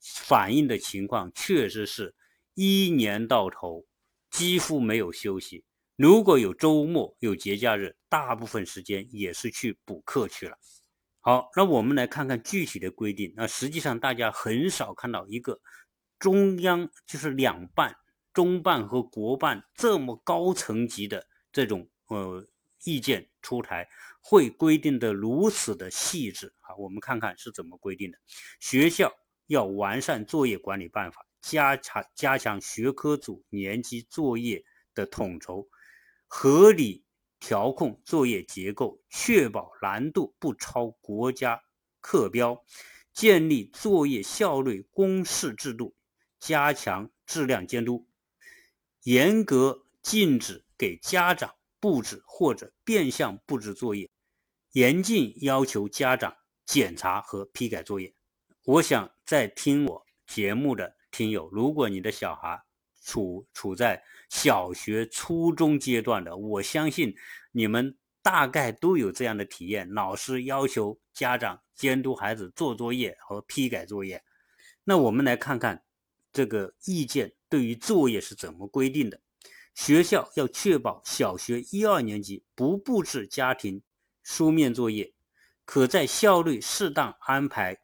[0.00, 2.14] 反映的情况，确实是
[2.54, 3.84] 一年到头
[4.36, 5.64] 几乎没有休息。
[5.96, 10.58] 如果有周末有节假日，大部分时间也是去补课去了。
[11.20, 13.32] 好，那我们来看看具体的规定。
[13.34, 15.58] 那实际上大家很少看到一个。
[16.18, 17.94] 中央就是两办、
[18.32, 22.46] 中办和国办这么高层级的这种呃
[22.84, 23.86] 意见出台，
[24.22, 26.76] 会规定的如此的细致啊？
[26.76, 28.18] 我们看看是怎么规定的。
[28.60, 29.12] 学校
[29.46, 34.64] 要完善作业管理办法，加强加强学科组年级作业
[34.96, 35.68] 的统筹，
[36.26, 37.04] 合理
[37.38, 41.62] 调控作业结构，确保难度不超国家
[42.00, 42.64] 课标，
[43.12, 45.94] 建立作业效率公示制度。
[46.40, 48.06] 加强质量监督，
[49.04, 54.10] 严格禁止给家长布置或者变相布置作业，
[54.72, 58.12] 严禁要求家长检查和批改作业。
[58.64, 62.62] 我想在听我节目的听友，如果你的小孩
[63.02, 67.16] 处处在小学、初中阶段的，我相信
[67.52, 74.22] 你们大概都有这样的体验：老师要求家长监督孩子做作业和批改作业。
[74.84, 75.82] 那我们来看看。
[76.32, 79.18] 这个意见对于作业是怎么规定的？
[79.74, 83.80] 学校要确保小学一二年级不布置家庭
[84.22, 85.14] 书面作业，
[85.64, 87.78] 可在校内适当安排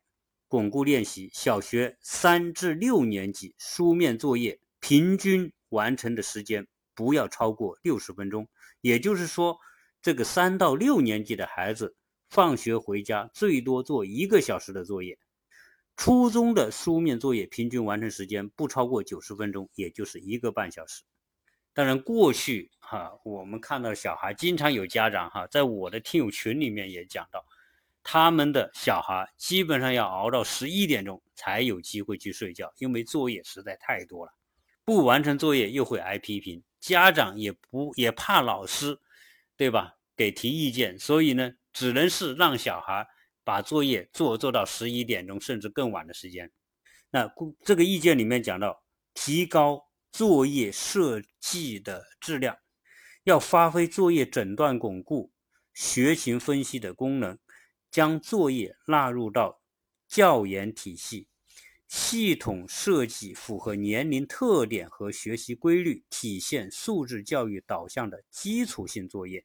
[0.52, 1.30] 巩固练习。
[1.32, 8.46] 小学三至六年级书面作业平均完成的时间不要超过六十分钟，
[8.82, 9.56] 也就是说，
[10.02, 11.96] 这个三到六年级的孩子
[12.28, 15.18] 放学回家最多做一个小时的作业。
[15.96, 21.02] 初中的书面作业平均完成时间不超过九十分钟，也就是一个半小时。
[21.72, 27.42] 当然，过去哈，我们看到小孩经常有家长哈，在我的听友群里面也讲到，
[28.02, 34.32] 他们的小孩基本上要熬到十一点钟才有机会去睡觉，因为作业实在太多了，
[34.84, 38.98] 不完成作业又会挨批评，家长也不也怕老师，
[39.56, 39.94] 对吧？
[40.16, 43.06] 给提意见，所以呢，只能是让小孩。
[43.44, 46.48] 把作业做做到十一点钟，甚至更晚的时间。
[47.10, 47.28] 那
[47.64, 48.84] 这个意见里面讲到，
[49.14, 52.56] 提高作业设计的质量，
[53.24, 55.32] 要发挥作业诊断巩固、
[55.74, 57.36] 学情分析的功能，
[57.92, 59.60] 将作业纳入到
[60.08, 61.28] 教研体系，
[61.86, 69.44] 系统设计符合年龄特点和学习规律，体现素质教育导向的基础性作业。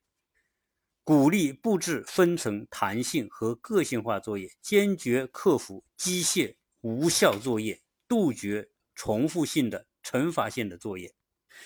[1.03, 11.13] 鼓励布置分层、弹性和个性化作业，坚决克服机械无效作业，杜绝重复性的惩罚性的作业。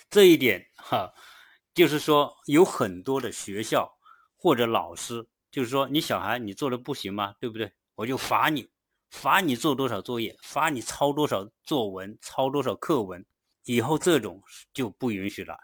[0.10, 1.14] 这一点哈，
[1.74, 3.92] 就是说有很多的学校
[4.36, 7.36] 或者老师，就是说你小孩你做的不行吗？
[7.40, 7.72] 对不对？
[7.96, 8.70] 我就罚你，
[9.10, 13.26] 罚你做多少作业，罚你抄多少作文，抄多少课文。
[13.66, 14.42] 以后这种
[14.74, 15.56] 就不允许了。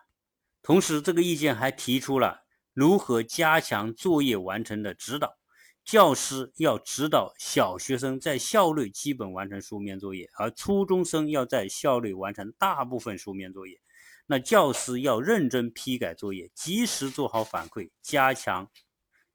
[0.62, 2.42] 同时，这个意见还提出了。
[2.74, 5.36] 如何加强作业完成的指导？
[5.84, 13.80] 教师要指导小学生在校内基本完成书面作业，而初中生要在校内完成大部分书面作业。
[14.26, 18.70] 那教师要认真批改作业，及时做好反馈，加强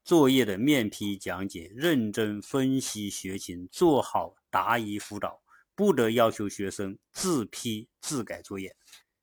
[0.03, 5.41] 作业的面批讲解，认真分析学情，做好答疑辅导，
[5.75, 8.75] 不得要求学生自批自改作业。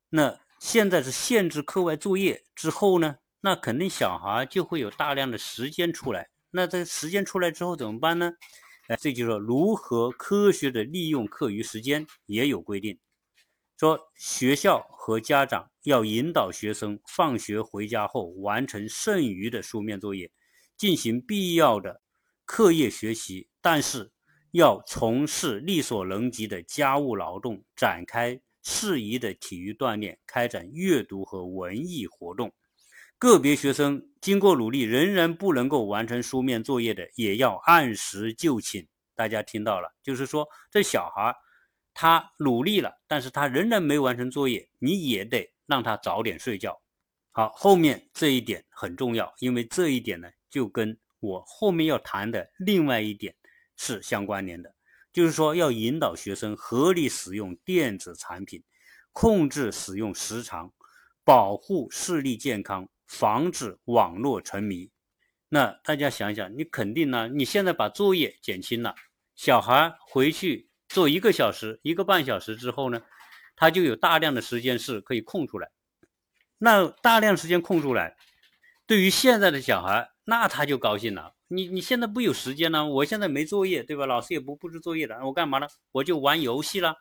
[0.08, 3.16] 那现在是限制课外作业之后呢？
[3.42, 8.32] 那肯定小孩就会有大量的时间出来，那这时间出来之后怎么办呢？
[8.88, 12.98] 哎，这就是如何科学的利用课余时间也有规定，
[13.78, 20.30] 说学校和家长要引导学生放学回家后完成剩余的书面作业，
[20.80, 22.00] 进行必要的
[22.46, 24.10] 课业学习，但是
[24.50, 32.50] 要从事力所能及的家务劳动，展开适宜的体育锻炼，开展阅读和文艺活动。
[33.18, 38.88] 个别学生经过努力仍然不能够完成书面作业的，也要按时就寝。
[39.14, 41.36] 大家听到了，就是说这小孩
[41.92, 46.80] 他努力了，但是他仍然没完成作业，你也得让他早点睡觉。
[47.32, 53.34] 好，后面这一点很重要，因为这一点呢，就跟我后面要谈的另外一点
[53.76, 54.74] 是相关联的，
[55.12, 58.62] 就是说要引导学生合理使用电子产品，
[59.12, 60.72] 控制使用时长，
[61.24, 62.88] 保护视力健康。
[63.12, 64.88] 防止网络沉迷。
[65.48, 67.26] 那大家想想，你肯定呢？
[67.26, 68.94] 你现在把作业减轻了，
[69.34, 73.02] 小孩回去做一个小时、一个半小时之后呢，
[73.56, 75.72] 他就有大量的时间是可以空出来。
[76.56, 78.16] 那大量时间空出来，
[78.86, 81.34] 对于现在的小孩，那他就高兴了。
[81.48, 84.06] 你你现在不有时间了，我现在没作业，对吧？
[84.06, 85.66] 老师也不布置作业了，我干嘛呢？
[85.92, 86.94] 我就玩游戏了，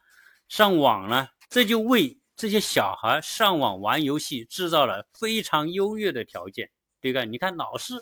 [0.48, 7.26] 上网了，这就为这些小孩上网玩游戏制造了非常优越的条件，对吧？
[7.26, 7.94] 你看老师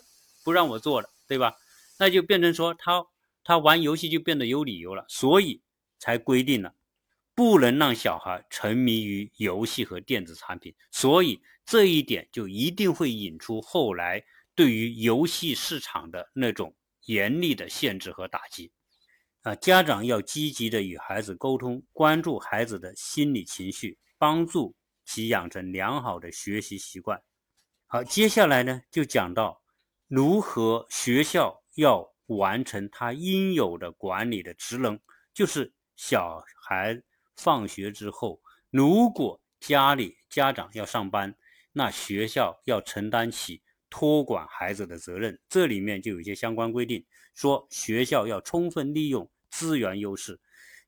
[0.44, 1.54] 不让我做了，对吧？
[1.98, 3.04] 那就变成说他
[3.44, 5.62] 他玩游戏就变得有理由了，所以
[5.98, 6.72] 才规定了。
[7.34, 14.24] 不能让小孩沉迷于游戏和电子产品，所以这一点就一定会引出后来
[14.58, 18.72] 对于游戏市场的那种严厉的限制和打击。
[19.42, 27.22] 啊，家长要积极的与孩子沟通，关注孩子的心理情绪，帮助其养成良好的学习习惯。
[27.86, 29.62] 好，接下来呢就讲到
[30.08, 34.98] 如何学校要完成他应有的管理的职能，
[35.32, 37.00] 就是小孩。
[37.36, 38.42] 放学之后，
[38.72, 41.32] 如果家里家长要上班，
[41.70, 45.38] 那学校要承担起托管孩子的责任。
[45.48, 50.38] 这里面就有一些相关规定，说学校要充分利用资源优势，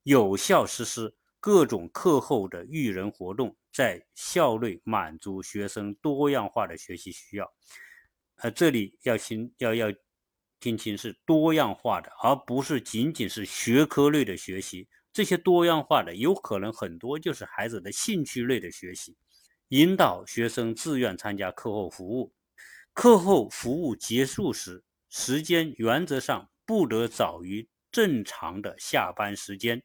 [0.03, 7.51] 有效实施各种课后的育人活动，在校内满足学生多样化的学习需要。
[8.36, 9.92] 呃，这里要听要要
[10.61, 14.88] 听清是多样化的，而不是仅仅是学科类的学习。
[15.12, 19.16] 这些多样化的有可能很多就是孩子的兴趣类的学习，
[19.68, 22.32] 引导学生自愿参加课后服务。
[23.01, 29.82] 课后服务结束时，时间原则上不得早于正常的下班时间。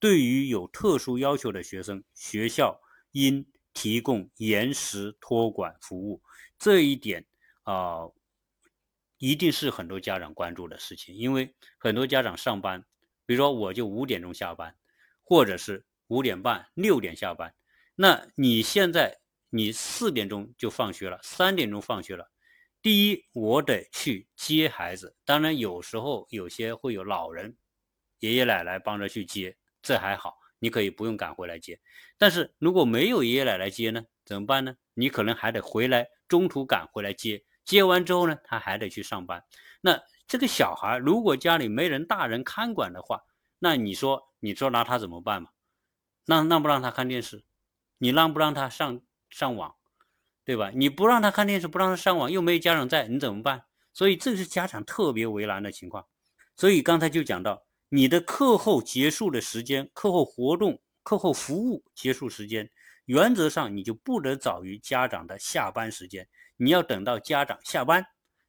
[0.00, 2.80] 对于有特殊要求的学生，学校
[3.12, 6.20] 应提供延时托管服务。
[6.58, 7.24] 这一点
[7.62, 8.08] 啊，
[9.18, 12.84] 一定是很多家长关注的事情，因为很多家长上班。
[13.24, 14.74] 比如说，我就五点钟下班，
[15.22, 17.54] 或者是五点半、六点下班。
[17.94, 22.28] 那你现在你四点钟就放学了，三点钟放学了。
[22.88, 25.14] 第一，我得去接孩子。
[25.26, 27.54] 当然，有时候有些会有老人、
[28.20, 31.78] 爷爷奶奶帮着去接，这还好，你可以不用赶回来接。
[32.16, 34.74] 但是如果没有爷爷奶奶接呢，怎么办呢？
[34.94, 37.44] 你可能还得回来，中途赶回来接。
[37.66, 39.44] 接完之后呢，他还得去上班。
[39.82, 43.20] 那这个小孩如果家里没人大人看管的话，
[43.58, 45.50] 那你说你说拿他怎么办嘛？
[46.24, 47.44] 让让不让他看电视？
[47.98, 49.76] 你让不让他上上网？
[50.48, 50.70] 对吧？
[50.74, 53.64] 你不让他看电视，不让他上网，又没有家长在，你怎么办？
[53.92, 56.06] 所以这是家长特别为难的情况。
[56.56, 62.70] 所以刚才就讲到，你的课后结束的时间、课后活动、课后服务结束时间，
[63.04, 66.26] 原则上你就不得早于家长的下班时间，
[66.56, 68.02] 你要等到家长下班，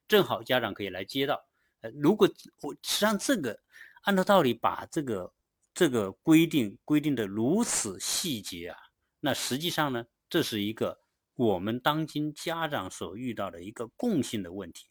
[0.08, 1.38] 正好家长可以来接到。
[1.82, 2.26] 呃，如果
[2.62, 3.60] 我实际上这个
[4.04, 5.30] 按照道理把这个
[5.74, 8.78] 这个规定规定的如此细节啊，
[9.20, 10.98] 那实际上呢，这是一个
[11.34, 14.88] 我们当今家长所遇到的一个共性的问题。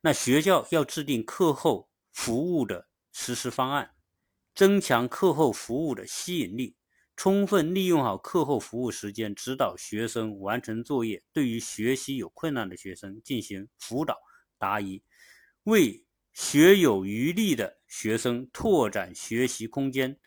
[0.00, 3.90] 那学校要制定课后服务的实施方案，
[4.54, 6.76] 增强课后服务的吸引力，
[7.16, 14.18] 充分利用好课后服务时间，指导学生完成作业，对于学习有困难的学生进行辅导
[14.58, 15.02] 答疑，
[15.64, 16.00] 为。
[16.36, 20.18] 学有余力的学生拓展学习空间，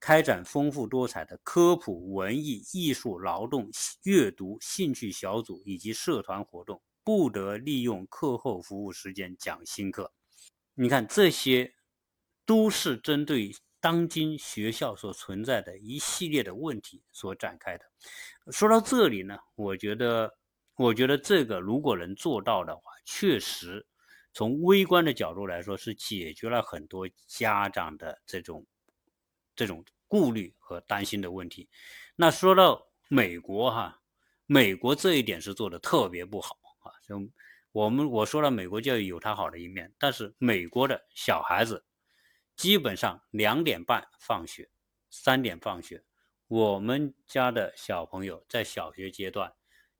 [0.00, 3.68] 开展丰富多彩的科普、文艺、艺术、劳动、
[4.04, 10.10] 阅读兴趣小组以及社团活动，不得利用课后服务时间讲新课。
[10.74, 11.74] 你看，这些
[12.46, 17.84] 都是针对当今学校所存在的一系列的问题所展开的。
[18.50, 20.32] 说到这里呢，我觉得，
[20.76, 23.86] 我觉得这个如果能做到的话，确实。
[24.32, 28.64] 从微观的角度来说，是解决了很多家长的这种
[29.60, 31.68] 这种顾虑和担心的问题。
[32.16, 34.00] 那说到美国哈，
[34.46, 36.90] 美国这一点是做的特别不好啊。
[37.06, 37.20] 就
[37.72, 41.84] 我们我说了，美国教育有它好的一面，但是美国的小孩子
[42.56, 44.70] 基本上两点半放学，
[45.10, 46.02] 三点放学。
[46.48, 49.52] 我们家的小朋友在小学阶段。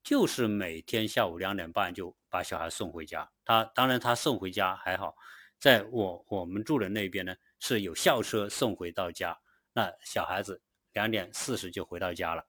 [0.03, 3.31] 就是每天下午两点半就把小孩送回家。
[3.45, 5.15] 他当然他送回家还好，
[5.59, 9.39] 在我我们住的那边呢是有校车送回到家。
[9.73, 10.63] 那小孩子
[10.93, 12.47] 两点四十就回到家了。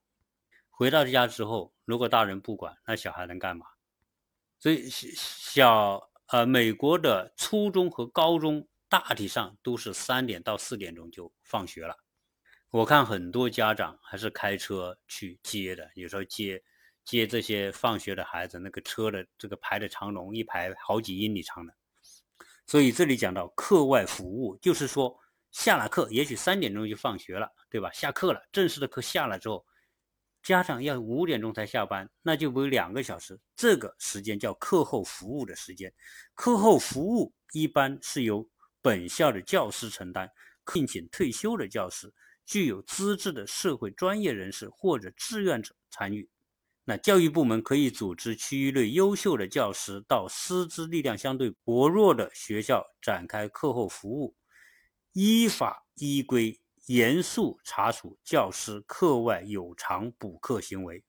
[0.70, 3.66] 回到家之后，如果大人不管，那小孩能干嘛？
[4.60, 11.98] 所以小呃美国的初中和高中大体上都是三点到四点钟就放学了。
[12.70, 16.64] 我看很多家长还是开车去接的，有时候接。
[17.04, 21.74] 接这些放学的孩子，那个车的这个排的长龙，一排好几英里长的。
[22.68, 25.20] 所以这里讲到课外服务，就是说
[25.52, 27.92] 下了课，也许三点钟就放学了，对吧？
[27.92, 29.66] 下课了，正式的课下了之后，
[30.42, 35.94] 家长要五点钟才下班，那就不有两个小时，这个时间叫课后服务的时间。
[36.34, 38.48] 课后服务一般是由
[38.82, 40.30] 本校的教师承担，
[40.66, 42.12] 聘请退休的教师、
[42.46, 46.30] 具有资质的社会专业人士或者志愿者参与。
[46.84, 54.36] 那教育部门可以组织区域内优秀的教师到师资力量相对薄弱的学校展开课后服务，
[55.14, 61.04] 依法依规严肃查处教师课外有偿补课行为，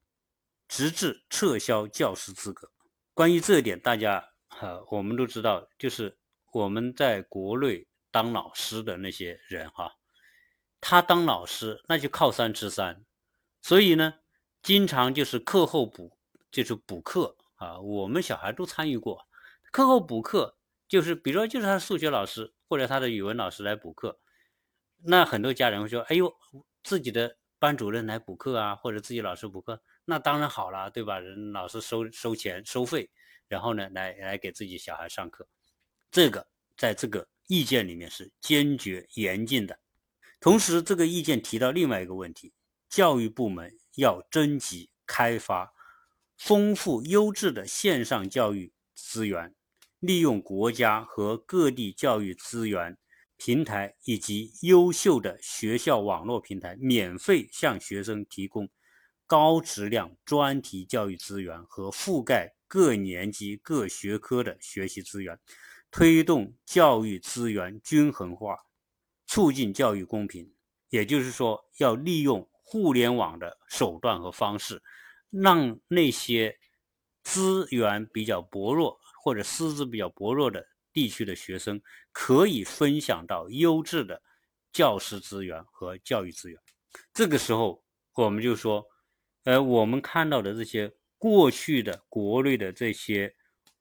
[0.68, 2.70] 直至撤销教师资格。
[3.14, 6.16] 关于这一点，大家哈我们都知道，就是
[6.52, 9.96] 我们在国内当老师的那些人哈，
[10.80, 13.04] 他当老师那就靠三吃三，
[13.60, 14.14] 所以呢。
[14.62, 16.16] 经常就是课后补，
[16.48, 17.80] 就是补课啊。
[17.80, 19.26] 我们小孩都参与过
[19.72, 24.18] 课后补课，就是比如说就是他数学老师或者他的语文老师来补课，
[25.02, 26.34] 那很多家人会说：“哎呦，
[26.82, 31.20] 自己的班主任来补课啊，或者自己老师补课，那当然好了，对吧？
[31.20, 33.10] 人老师收收钱收费，
[33.46, 35.46] 然后呢来来给自己小孩上课，
[36.10, 36.46] 这个
[36.78, 39.78] 在这个意见里面是坚决严禁的。
[40.40, 42.54] 同时，这个意见提到另外一个问题，
[42.88, 43.70] 教育部门。
[43.96, 45.74] 要征集、开发
[46.38, 49.54] 丰富优质的线上教育资源，
[50.02, 52.98] 利用国家和各地教育资源
[53.36, 58.68] 平台以及优秀的学校网络平台，免费向学生提供
[59.28, 65.38] 高质量专题教育资源和覆盖各年级各学科的学习资源，
[65.92, 68.58] 推动教育资源均衡化，
[69.26, 70.52] 促进教育公平。
[70.88, 72.48] 也就是说，要利用。
[72.64, 74.82] 互联网的手段和方式，
[75.28, 76.56] 让那些
[77.22, 84.20] 资源比较薄弱或者师资比较薄弱的地区的学生，可以分享到优质的
[84.72, 86.58] 教师资源和教育资源。
[87.14, 88.84] 这个时候，我们就说，
[89.44, 93.32] 呃，我们看到的这些过去的国内的这些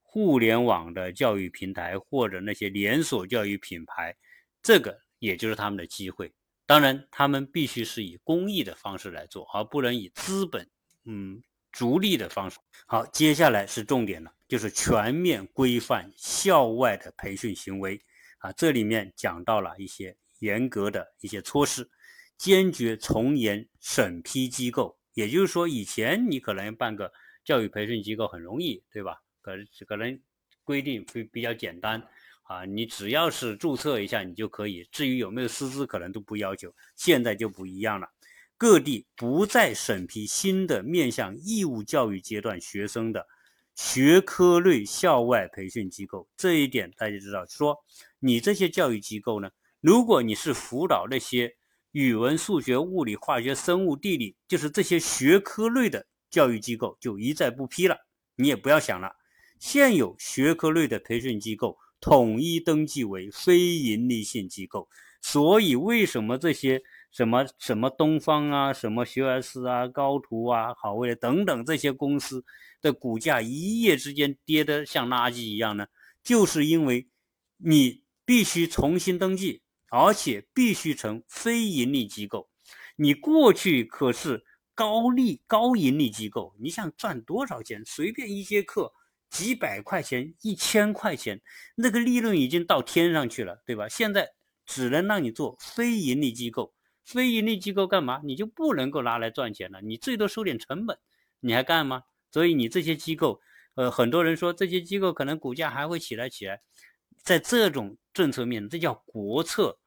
[0.04, 4.16] 互联网的教育平台或者那些连锁教育品牌，
[4.62, 6.32] 这个也就是他们的机会。
[6.68, 10.70] 当然，他们必须是以公益的方式来做，而不能以资本
[11.06, 12.60] 嗯逐利的方式。
[12.86, 18.02] 好，接下来是重点了，就是全面规范校外的培训行为
[18.40, 18.52] 啊。
[18.52, 21.90] 这里面讲到了一些严格的一些措施，
[22.38, 25.00] 坚决从严审批机构。
[25.14, 27.14] 也就是说，以前你可能办个
[27.46, 29.22] 教育培训机构很容易，对吧？
[29.40, 29.54] 可
[29.88, 30.20] 可能
[30.66, 32.06] 规定会比较简单。
[32.44, 34.86] 啊，你只要是注册一下，你就可以。
[34.92, 36.76] 至于有没有师资，可能都不要求。
[36.98, 38.10] 现在就不一样了，
[38.58, 43.26] 各地不再审批新的面向义务教育阶段学生的
[43.84, 46.30] 学科类校外培训机构。
[46.38, 47.76] 这一点大家知道，说
[48.20, 49.50] 你这些教育机构呢，
[49.82, 51.56] 如果你是辅导那些
[51.92, 57.98] 语文、数学、物理、化学、生物、地理，就是这些学科类的教育机构，就一再不批了。
[58.36, 59.16] 你也不要想了，
[59.60, 61.80] 现有学科类的培训机构。
[62.00, 64.88] 统一登记为非营利性机构，
[65.22, 72.44] 所以为什么这些什么什么东方啊、什么学而思啊、高途啊、好未来等等这些公司
[72.82, 75.88] 的股价一夜之间跌得像垃圾一样呢？
[76.24, 77.08] 就是因为
[77.58, 82.50] 你必须重新登记，而且必须成非盈利机构。
[82.96, 87.84] 你过去可是高利高盈利机构，你想赚多少钱？
[87.86, 88.94] 随便一节课。
[89.32, 91.40] 几百块钱、一千块钱，
[91.76, 93.88] 那个利润已经到天上去了，对吧？
[93.88, 94.34] 现在
[94.66, 96.74] 只能让你做非盈利机构，
[97.06, 98.20] 非盈利机构干嘛？
[98.26, 100.98] 你就不能够拿来赚钱了，你最多收点成本，
[101.40, 102.04] 你还干吗？
[102.32, 103.42] 所以你这些机构，
[103.76, 106.62] 呃，很多人说这些机构可能股价还会起来起来，
[107.18, 109.78] 在这种政策面，这叫国策。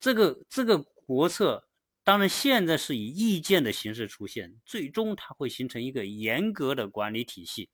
[0.00, 1.68] 这个这个国策，
[2.02, 7.70] 当然现在是以意见的形式出现，最终它会形成一个严格的管理体系。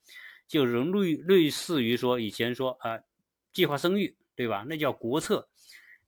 [0.46, 2.98] 就是类类似于说以前说啊，
[3.52, 4.64] 计划生育，对吧？
[4.68, 5.48] 那叫国策。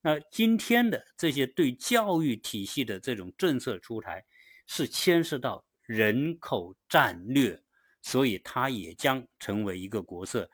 [0.03, 4.25] 那今天的这些对教育体系的这种政策出台，
[4.67, 7.63] 是牵涉到人口战略，
[8.03, 10.49] 所以它也将成为一个国策。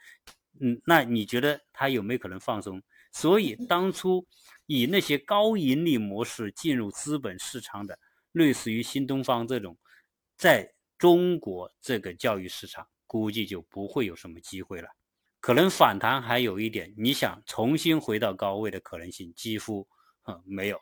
[0.61, 2.83] 嗯，那你觉得它有没有可能放松？
[3.13, 4.27] 所以当初
[4.67, 7.99] 以那些高盈利模式进入资本市场的，
[8.33, 9.79] 类似于新东方这种，
[10.37, 12.87] 在中国这个教育市场。
[13.09, 14.89] 估计就不会有什么机会了，
[15.39, 19.87] 可能反弹还有一点，你想重新回到高位的可能性几乎
[20.45, 20.81] 没有。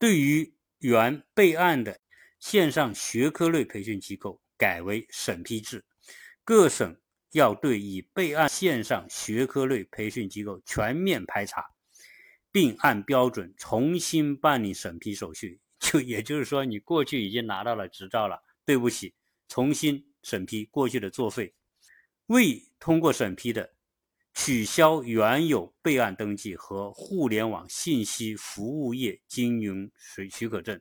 [0.00, 2.00] 对于原备案的
[2.40, 5.84] 线上学科类培训机构，改为审批制，
[6.44, 6.94] 各省
[7.30, 11.64] 要对已备案线上学科类培训机构全面排查，
[12.52, 15.60] 并按标准重新办理审批手续。
[15.78, 18.42] 就也就是说，你过去已经拿到了执照了。
[18.64, 19.14] 对不起，
[19.48, 21.54] 重新审批过去的作废。
[22.26, 23.72] 未通过审批的，
[24.34, 30.78] 取消原有备案登记和互联网信息服务业经营许许可证。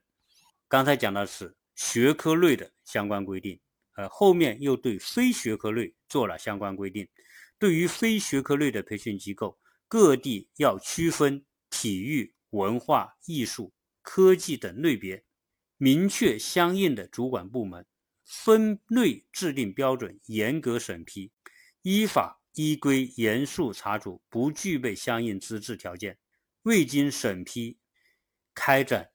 [0.68, 3.58] 刚才讲的是学科类的相关规定，
[3.98, 7.08] 呃，后面又对非学科类做了相关规定。
[7.60, 15.26] 对于非学科类的培训机构，各地要区分体育、文化艺术、科技等类别，
[15.78, 17.86] 明确相应的主管部门，
[18.24, 21.32] 分类制定标准，严格审批，
[21.82, 26.18] 依法依规严肃查处不具备相应资质条件、
[26.62, 27.78] 未经审批
[28.54, 29.10] 开展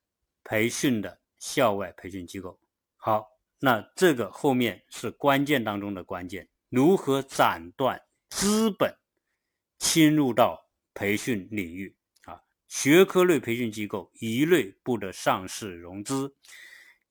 [0.44, 1.22] 培训的。
[1.44, 2.60] 校外培训机构，
[2.94, 3.26] 好，
[3.64, 8.92] 那这个后面是关键当中的关键，如何斩断资本
[9.78, 12.42] 侵入到培训领域啊？
[12.66, 16.34] 学科类培训机构一律不得上市融资，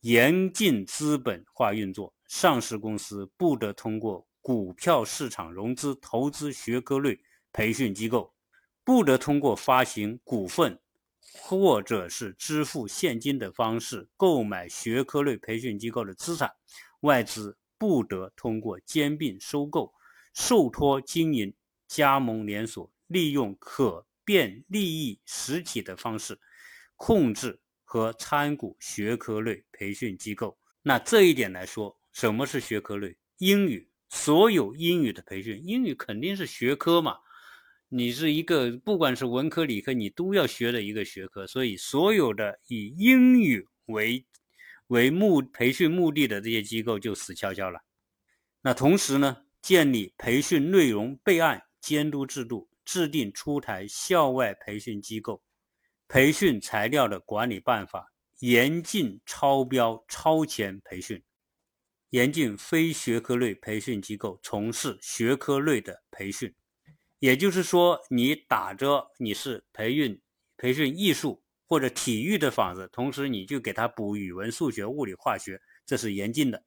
[0.01, 7.17] 严禁资本化运作，上市公司不得通过股票市场融资投资学科类
[7.53, 8.35] 培训机构，
[8.83, 10.77] 不得通过发行股份。
[11.33, 16.51] 或者是支付现金的方式购买学科类培训机构的资产，
[17.01, 19.93] 外资不得通过兼并、收购、
[20.33, 21.53] 受托经营、
[21.87, 26.39] 加盟连锁，利用可变利益实体的方式
[26.95, 30.57] 控制和参股学科类培训机构。
[30.83, 33.17] 那这一点来说，什么是学科类？
[33.37, 37.17] 英语，所有英语的培训，英语肯定是学科嘛。
[37.93, 44.25] 你是一个，不管是文科理科，你都要学的一个学科，所以所有的以英语为
[44.87, 47.81] 为目培训目的的这些机构就死翘翘了。
[48.61, 55.43] 那同时呢，建立培训内容备案监督制度，制定出台校外培训机构
[56.07, 61.21] 培训材料的管理办法，严禁超标超前培训，
[62.11, 66.55] 严禁非学科类培训机构从事学科类的培训。
[67.21, 70.19] 也就是说，你打着你是培训
[70.57, 76.65] 培训艺术或者体育的幌子，同时你就给他补语文、数学、物理、化学，这是严禁的。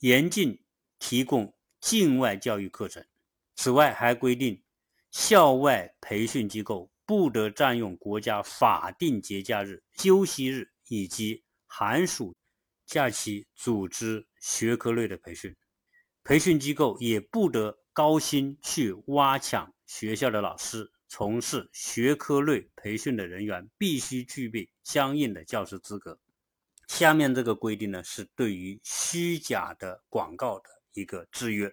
[0.00, 0.62] 严禁
[0.98, 3.02] 提供境外教育课程。
[3.56, 4.62] 此外，还规定
[5.10, 12.36] 校外培训机构不得占用国家法定节假日、休息日以及寒暑
[12.84, 15.56] 假期组织学科类的培训。
[16.22, 17.79] 培训机构也不得。
[17.92, 26.18] 高薪去挖抢学校的老师，从事学科类培训的人员必须具备相应的教师资格。
[26.86, 31.72] 下面这个规定呢，是对于虚假的广告的一个制约，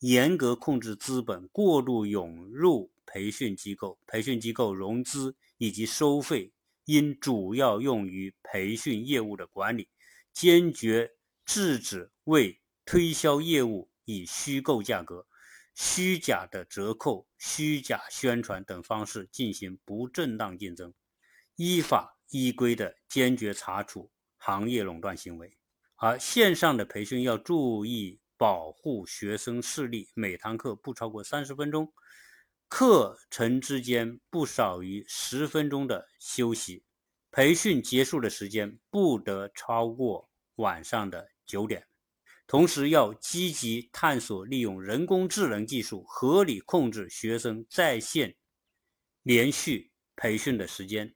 [0.00, 6.52] 严格控制资本过度涌入培训机构，培训机构融资以及收费
[6.86, 9.88] 应主要用于培训业务的管理，
[10.32, 11.10] 坚决
[11.44, 15.26] 制止为推销业务以虚构价格。
[15.74, 20.94] 虚假的折扣、虚假宣传等方式进行不正当竞争，
[21.56, 25.56] 依法依规的坚决查处行业垄断行为。
[25.96, 31.92] 而线上的培训要注意保护学生视力，每堂课不超过三十分钟，
[32.68, 36.84] 课程之间不少于十分钟的休息，
[37.30, 41.86] 培训结束的时间不得超过晚上的九点。
[42.46, 48.36] 同时要积极探索利用人工智能技术，合理控制学生在线
[49.22, 51.14] 连续培训的时间。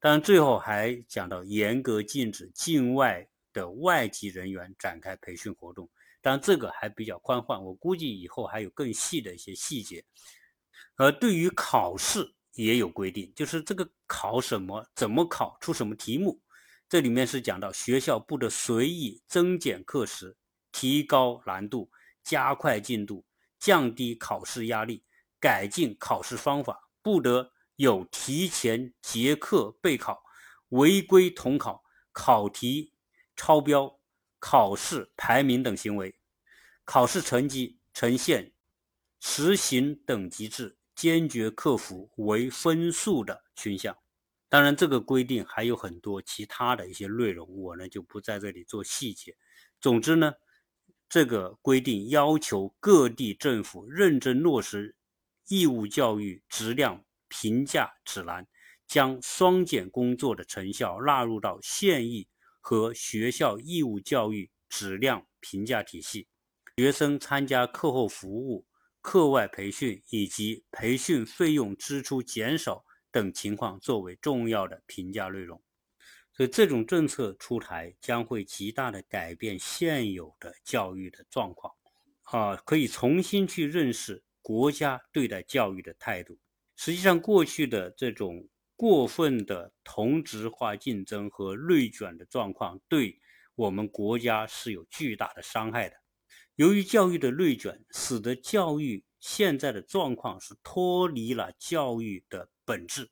[0.00, 5.88] 当然，最后还讲到严格禁止境外的外籍人员展开培训活动。
[6.22, 10.02] 当然，这个还比较宽泛，我估计以后还有更细的一些细节。
[10.96, 16.40] 而对于考试也有规定，就是这个考什么、怎么考、出什么题目，
[16.88, 20.34] 这里面是讲到学校不得随意增减课时。
[20.72, 21.90] 提高难度，
[22.22, 23.24] 加快进度，
[23.58, 25.04] 降低考试压力，
[25.38, 30.22] 改进考试方法，不得有提前结课备考、
[30.68, 32.92] 违规统考、考题
[33.34, 34.00] 超标、
[34.38, 36.14] 考试排名等行为。
[36.84, 38.52] 考试成绩呈现
[39.20, 43.96] 实行等级制，坚决克服为分数的倾向。
[44.48, 49.36] 当然，这个规定还有很多其他的一些内容，我呢就不在这里做细节。
[49.80, 50.32] 总之呢。
[51.10, 54.94] 这个规定要求各地政府认真落实
[55.48, 58.46] 义务教育质量评价指南，
[58.86, 62.28] 将双减工作的成效纳入到县域
[62.60, 66.28] 和学校义务教育质量评价体系。
[66.76, 68.64] 学生参加课后服务、
[69.00, 75.60] 课外培训以及培训费用支出减少等情况作为重要的评价内容。
[76.40, 81.70] 所以这种政策出台将会极大的改变现有的教育的状况，
[82.22, 86.38] 啊，可以重新去认识国家对待教育的态度。
[86.76, 93.20] 实际上，过去的这种过分的同质化竞争和内卷的状况，对
[93.54, 95.96] 我们国家是有巨大的伤害的。
[96.54, 103.10] 由于教育的内卷，使得教育现在的状况是脱离了教育的本质。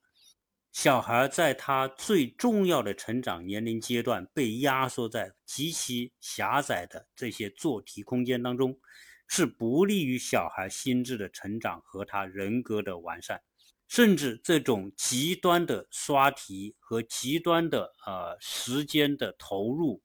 [0.80, 8.78] 小孩在他最重要的成长年龄阶段被压缩在极其狭窄的这些做题空间当中，
[9.26, 13.42] 是不利于小孩心智的成长和他人格的完善。
[13.88, 20.00] 甚至这种极端的刷题和极端的呃时间的投入，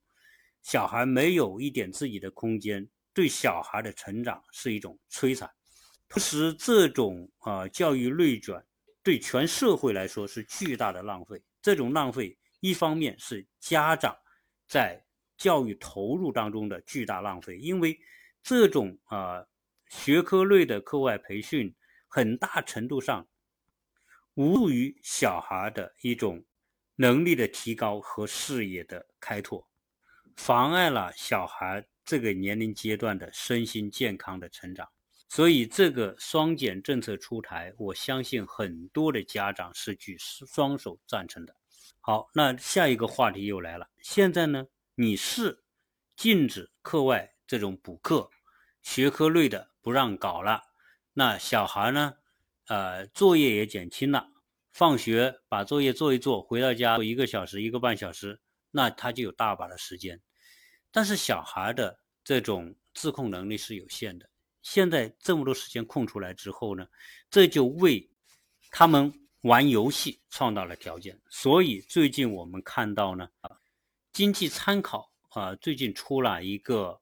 [0.64, 5.48] 小孩没有一点自己的空间，对小孩的成长是一种摧残。
[6.10, 8.60] 同时，这种啊教育内卷。
[9.04, 11.44] 对全社会来说是巨大的浪费。
[11.62, 14.18] 这种浪费，一方面是家长
[14.68, 15.06] 在
[15.38, 18.00] 教育投入当中的巨大浪费，因为
[18.42, 19.46] 这种啊
[19.90, 21.76] 学科类的课外培训，
[22.08, 23.28] 很大程度上
[24.36, 26.44] 无助于小孩的一种
[26.96, 29.68] 能力的提高和视野的开拓，
[30.36, 34.88] 妨碍了小孩这个年龄阶段的身心健康的成长。
[35.36, 41.56] 所以，这个双减政策出台，我相信很多的家长是举双手赞成的。
[42.02, 43.90] 好，那下一个话题又来了。
[44.00, 45.64] 现在呢，你是
[46.16, 48.30] 禁止课外这种补课，
[48.84, 50.62] 学科类的不让搞了。
[51.14, 52.14] 那小孩呢，
[52.68, 54.28] 呃，作业也减轻了，
[54.72, 60.22] 放学把作业做一做，回到家一个小时、一个半小时，那他就有大把的时间。
[60.92, 64.30] 但是小孩的这种自控能力是有限的。
[64.64, 66.88] 现在这么多时间空出来之后呢，
[67.30, 68.10] 这就为
[68.72, 71.20] 他们玩游戏创造了条件。
[71.30, 73.28] 所以最近我们看到呢，
[74.14, 77.00] 经济参考啊，最近出了一个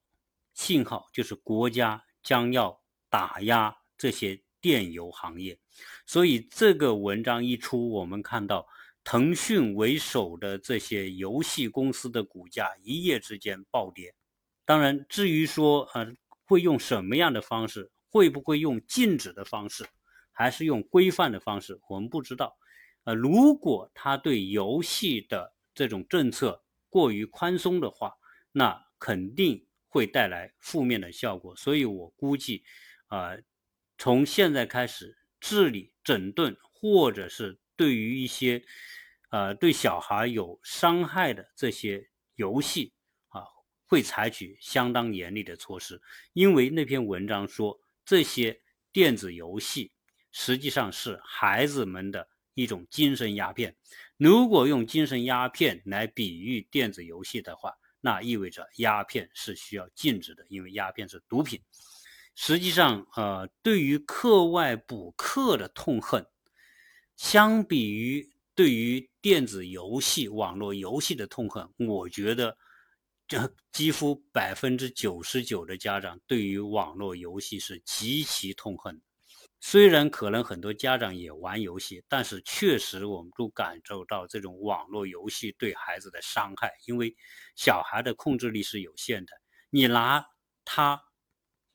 [0.54, 2.76] 信号，就是国家将要
[3.08, 5.56] 打压这些电游行业。
[6.04, 8.66] 所以这个文章一出，我们看到
[9.04, 14.12] 腾讯为首的这些游戏公司的股价一夜之间暴跌。
[14.64, 16.04] 当然，至于说啊。
[16.52, 17.90] 会用什么样的方式？
[18.10, 19.86] 会不会用禁止的方式，
[20.32, 21.80] 还是用规范的方式？
[21.88, 22.54] 我们不知道。
[23.04, 28.12] 呃，如果他对游戏的这种政策过于宽松的话，
[28.52, 31.56] 那肯定会带来负面的效果。
[31.56, 32.62] 所以我估计，
[33.06, 33.30] 啊，
[33.96, 38.62] 从现在开始治理、整顿，或者是对于一些，
[39.30, 42.92] 呃，对小孩有伤害的这些游戏。
[43.92, 46.00] 会采取相当严厉的措施，
[46.32, 48.58] 因为那篇文章说这些
[48.90, 49.92] 电子游戏
[50.30, 53.76] 实际上是孩子们的一种精神鸦片。
[54.16, 57.70] 如果用精神鸦片来比喻电子游戏的话，
[58.00, 61.60] 那意味着鸦片是需要禁止的，因为鸦片是毒品。
[62.34, 66.26] 实际上，呃，对于课外补课的痛恨，
[67.14, 72.56] 相比于对于电子游戏、网络游戏的痛恨，我觉得。
[73.32, 79.00] 这几乎百分之九十九的家长对于网络游戏是极其痛恨。
[79.58, 86.74] 虽然可能很多家长也玩游戏，但是确实我们都感受到这种网络游戏对孩子的伤害。
[86.84, 87.16] 因为
[87.56, 89.32] 小孩的控制力是有限的，
[89.70, 90.22] 你拿
[90.62, 91.02] 他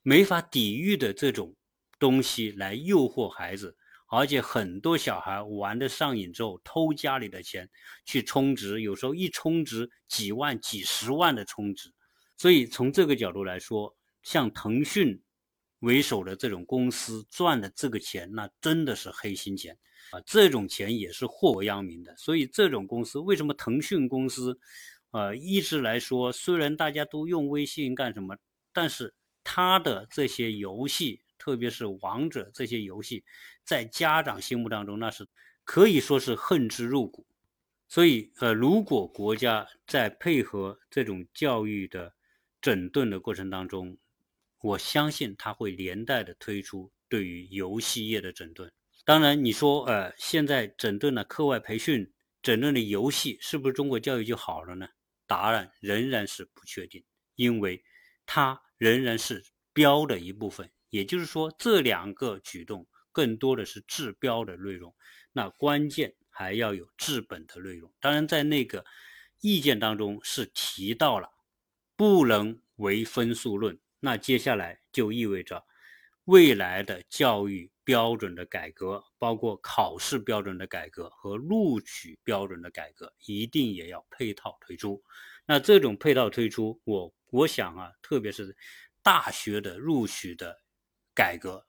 [0.03, 1.55] 没法抵御的这种
[1.97, 3.75] 东西来诱惑孩子。
[4.09, 7.69] 而且很多小孩玩的上瘾之后，偷家里的钱
[8.05, 11.93] 去充值，有时候一充值几万、几十万的充值。
[12.37, 13.93] 所以从这个角度来说，
[14.23, 15.21] 像腾讯
[15.79, 19.77] 为首的这种公司赚的这个钱，那真的是黑心钱
[20.11, 20.21] 啊！
[20.25, 22.15] 这种钱也是祸国殃民的。
[22.15, 24.57] 所以这种公司，为什么腾讯公司，
[25.11, 28.37] 呃，一直来说，虽然大家都用微信干什么，
[28.71, 31.21] 但是它的这些游戏。
[31.47, 33.23] 特别是王者这些游戏，
[33.63, 35.25] 在家长心目当中，那是
[35.63, 37.25] 可以说是恨之入骨。
[37.87, 42.13] 所以，呃，如果国家在配合这种教育的
[42.59, 43.97] 整顿的过程当中，
[44.59, 48.69] 我相信它会连带的推出对于游戏业的整顿。
[49.05, 54.85] 当然，你说，呃，现在整顿了课外培训，整顿了游戏，是不是中国教育就好了呢？
[55.25, 57.01] 答案仍然是不确定，
[57.35, 57.81] 因为
[58.25, 59.41] 它仍然是
[59.71, 60.69] 标的一部分。
[60.89, 64.95] 也就是说，这两个举动更多的是治标的内容，
[65.31, 67.91] 那关键还要有治本的内容。
[67.99, 68.85] 当然，在那个
[69.41, 71.29] 意见当中是提到了
[71.95, 75.63] 不能唯分数论，那接下来就意味着
[76.25, 85.01] 未来的教育标准的改革，包括考试标准的改革和录取标准的改革，一定也要配套推出。
[85.45, 88.55] 那这种配套推出，我我想啊，特别是
[89.01, 90.59] 大学的入取的
[91.17, 91.65] 改革，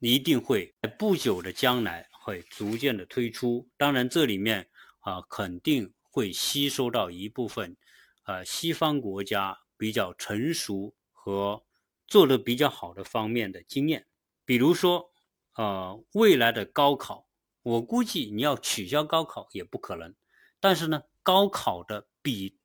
[0.00, 3.68] 一定会在不久的将来会逐渐的推出。
[3.76, 4.68] 当然，这里面
[4.98, 7.76] 啊，肯定会吸收到一部分，
[8.24, 11.64] 呃，西方国家比较成熟和
[12.08, 14.08] 做的比较好的方面的经验。
[14.44, 15.12] 比如说，
[15.54, 17.28] 呃，未来的高考，
[17.62, 20.12] 我估计你要取消高考也不可能。
[20.58, 22.58] 但是呢，高考的比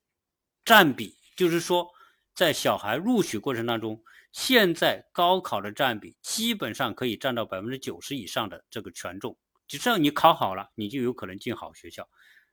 [0.63, 1.91] 占比，就是说，
[2.33, 4.03] 在小孩入学过程当中，
[4.35, 9.37] 现在高考的占比基本上可以占到百分之九十以上的这个权重。
[9.65, 12.09] 只要你考好了，你就有可能进好学校。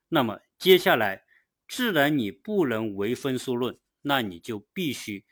[0.08, 1.24] 那么接下来，
[1.66, 5.24] 既然你不能唯分数论，那你就必须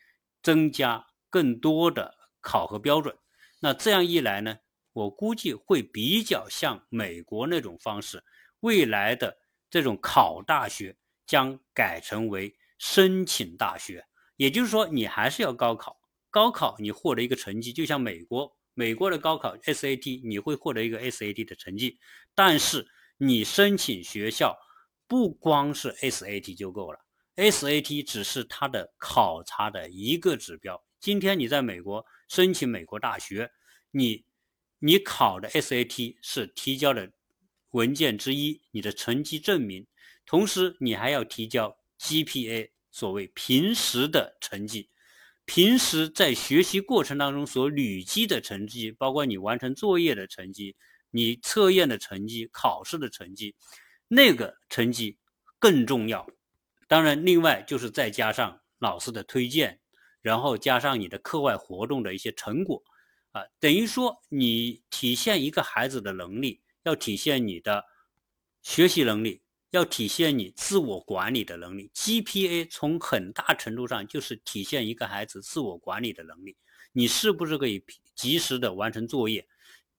[0.43, 3.17] 增加更多的考核标准。
[3.61, 4.59] 那这样一来呢，
[4.93, 8.25] 我估计会比较像美国那种方式，
[8.59, 9.39] 未来的
[9.71, 10.97] 这种考大学
[11.29, 16.00] 将改成为申请大学，也就是说，你还是要高考，
[16.31, 21.99] 高考你获得一个成绩，就像美国美国的高考 SAT，你会获得一个 SAT 的成绩，
[22.35, 22.87] 但是
[23.19, 24.57] 你申请学校
[25.07, 26.99] 不光是 SAT 就够了
[27.37, 30.83] ，SAT 只是它的考察的一个指标。
[31.01, 33.51] 今天你在美国申请美国大学，
[33.91, 34.25] 你
[34.79, 37.11] 你考的 SAT 是提交的
[37.71, 39.87] 文件之一，你的成绩证明。
[40.27, 44.89] 同时，你还要提交 GPA，所谓平时的成绩，
[45.53, 50.77] 平时在学习过程当中所累积的成绩，包括你完成作业的成绩、
[51.11, 53.57] 你测验的成绩、考试的成绩，
[54.07, 55.19] 那个成绩
[55.59, 56.25] 更重要。
[56.87, 59.81] 当然，另外就是再加上老师的推荐。
[60.23, 62.81] 然后加上你的课外活动的一些成果，
[63.33, 67.85] 啊，等于说你体现一个孩子的能力，要体现你的
[68.63, 71.91] 学习能力，要体现你自我管理的能力。
[71.95, 76.57] GPA 从很大程度上就是体现一个孩子自我管理的能力。
[76.93, 79.47] 你是不是可以及时的完成作业，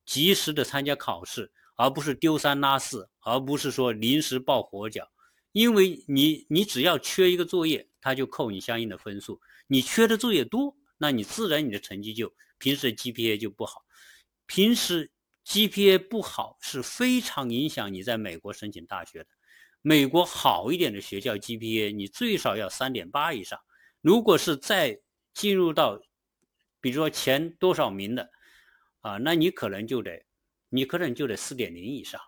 [0.05, 5.09] 及时的参加考试，而不是丢三落四，而不是说临时抱佛脚。
[5.53, 9.41] 因为你你只要缺一个作业，他就扣你相应的分数。
[9.67, 13.85] 你缺的作业多，那你自然你的成绩就平时 GPA 就不好。
[14.45, 15.09] 平时
[15.45, 19.27] GPA 不好是非常影响你在美国申请大学的。
[19.81, 23.59] 美国好一点的学校 GPA 你最少要三点八以上。
[24.01, 24.99] 如果是再
[25.33, 26.01] 进入到，
[26.79, 28.29] 比如说前多少名的
[29.01, 30.25] 啊，那你可能就得
[30.69, 32.21] 你可能就得四点零以上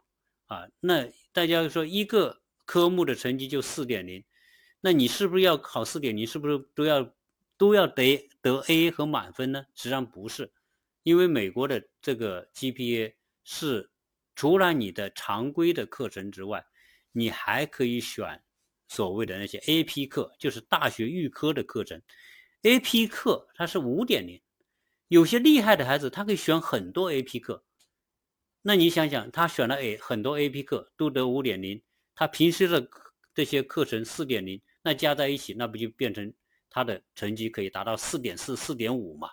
[0.45, 0.67] 啊。
[0.79, 2.39] 那大家说一个。
[2.65, 4.23] 科目的成绩就四点零，
[4.79, 6.25] 那你是不是要考四点零？
[6.25, 7.13] 是不是都要
[7.57, 9.65] 都要得得 A 和满分呢？
[9.75, 10.49] 实际上不是，
[11.03, 13.91] 因为美国的这个 GPA 是
[14.33, 16.65] 除了你的常规的课程之外，
[17.13, 18.43] 你还可以选
[18.89, 22.01] 所谓的那些 AP 课，就是大学预科的课程。
[22.63, 24.41] AP 课它是五点零，
[25.07, 27.63] 有些厉害的孩子他可以选很多 AP 课。
[28.61, 31.81] 那你想想，他选了 A 很多 AP 课都得五点零。
[32.15, 32.87] 他平时的
[33.33, 36.33] 这些课程四点零，那加在一起，那不就变成
[36.69, 39.29] 他的成绩可以达到四点四、四点五嘛？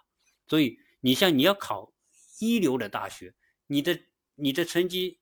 [0.49, 1.93] 所以你像你要考
[2.41, 3.33] 一流的大学，
[3.69, 3.97] 你的
[4.35, 5.20] 你的成绩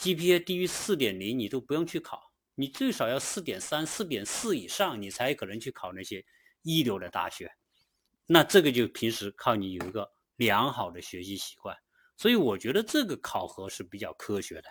[0.00, 6.24] GPA 低于四点零，你都不用去考，你最少要四点三、四点四以上，你才可能去考那些
[6.62, 7.52] 一流的大学。
[8.24, 11.76] 那这个就平时靠你有一个良好的学习习惯，
[12.16, 14.70] 所以我觉得这个考核是比较科学的。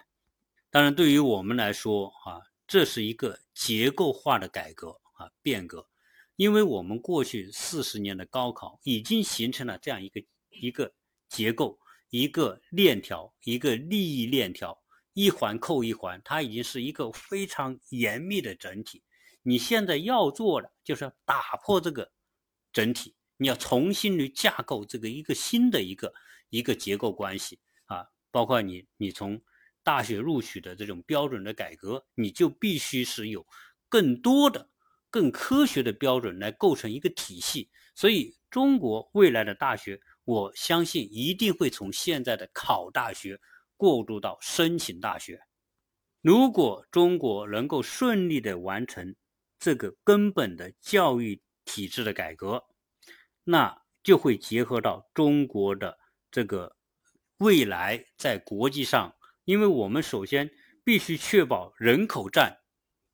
[0.71, 5.87] 当然，对于我们来说，啊，这是一个结构化的改革啊，变革。
[6.37, 10.91] 因为我们过去四十年的高考已经形成了这样一个一个
[11.27, 11.77] 结构、
[12.09, 14.81] 一个链条、一个利益链条，
[15.13, 19.03] 一环扣一环，它已经是一个非常严密的整体。
[19.41, 22.11] 你现在要做的就是打破这个
[22.71, 26.13] 整体，你要重新去架构这个一个新的一个
[26.49, 29.41] 一个结构关系啊，包括你你从。
[29.81, 33.43] 大学录取的这种标准的改革，你就必须是有
[33.87, 34.69] 更多的、
[35.09, 37.71] 更科学的标准来构成一个体系。
[37.95, 43.39] 所以，中国未来的大学，我相信一定会从现在的考大学
[43.79, 45.41] 过渡到申请大学。
[46.21, 49.15] 如果中国能够顺利的完成
[49.57, 52.61] 这个根本的教育体制的改革，
[53.45, 55.97] 那就会结合到中国的
[56.29, 56.75] 这个
[57.37, 59.15] 未来在国际上。
[59.45, 60.51] 因为我们首先
[60.83, 62.59] 必须确保人口占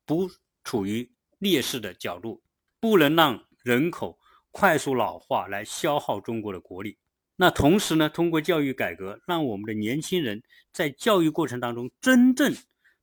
[0.04, 0.28] 不
[0.64, 1.08] 处于
[1.38, 2.42] 劣势的角度，
[2.80, 4.18] 不能让人口
[4.50, 6.98] 快速老化来消耗中国的国力。
[7.36, 12.54] 那同时呢，通过教育改革，让我们的年轻人在教育过程当中，真正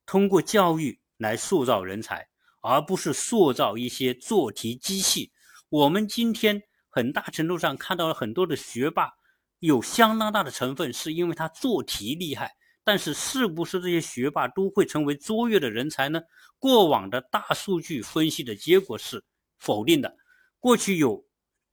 [0.05, 2.27] 通过教育来塑造人才，
[2.61, 5.31] 而不是塑造一些做题机器。
[5.69, 9.11] 我们今天很大程度上看到了很多的学霸，
[9.59, 12.55] 有相当大的成分是因为他做题厉害。
[12.83, 16.19] 但是，是不是这些学霸都会成为卓越的人才呢？
[16.59, 19.23] 过往的大数据分析的结果是
[19.57, 20.17] 否定的。
[20.59, 21.23] 过去有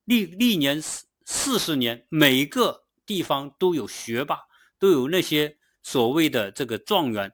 [0.04, 0.80] 历历年
[1.24, 4.40] 四十年，每个地方都有学霸，
[4.78, 7.32] 都有那些所谓的这个状元。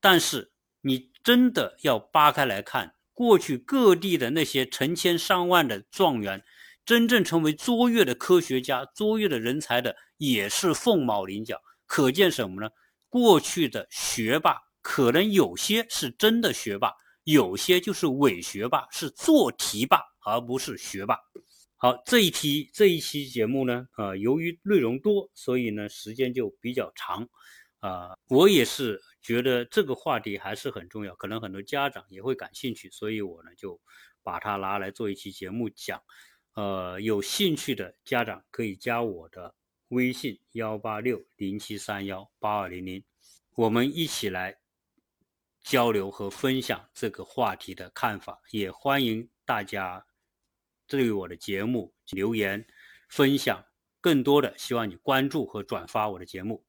[0.00, 6.44] 但是，你真的要扒开来看，过去各地的那些成千上万的状元，
[6.84, 11.60] 真正成为卓越的科学家、卓越的人才的，也是凤毛麟角。
[11.86, 12.70] 可见什么呢？
[13.08, 16.92] 过去的学霸可能有些是真的学霸，
[17.24, 21.18] 有些就是伪学霸，是做题霸，而不是学霸。
[21.80, 27.28] 好，这一期这一期节目呢，呃，由于内容多，所以呢时间就比较长。
[27.78, 33.80] 啊，我也是觉得这个话题还是很重要，可能很多家长也会感兴趣，所以我呢就
[34.24, 36.02] 把它拿来做一期节目讲。
[36.54, 39.54] 呃，有兴趣的家长可以加我的。
[39.90, 43.02] 微信幺八六零七三幺八二零零，
[43.54, 44.58] 我们一起来
[45.62, 50.04] 交流和分享这个话题的看法，也欢迎大家
[50.88, 52.66] 对于我的节目留言
[53.08, 53.68] 分享。
[54.00, 56.64] 更多的希望你关注和转发我的节目。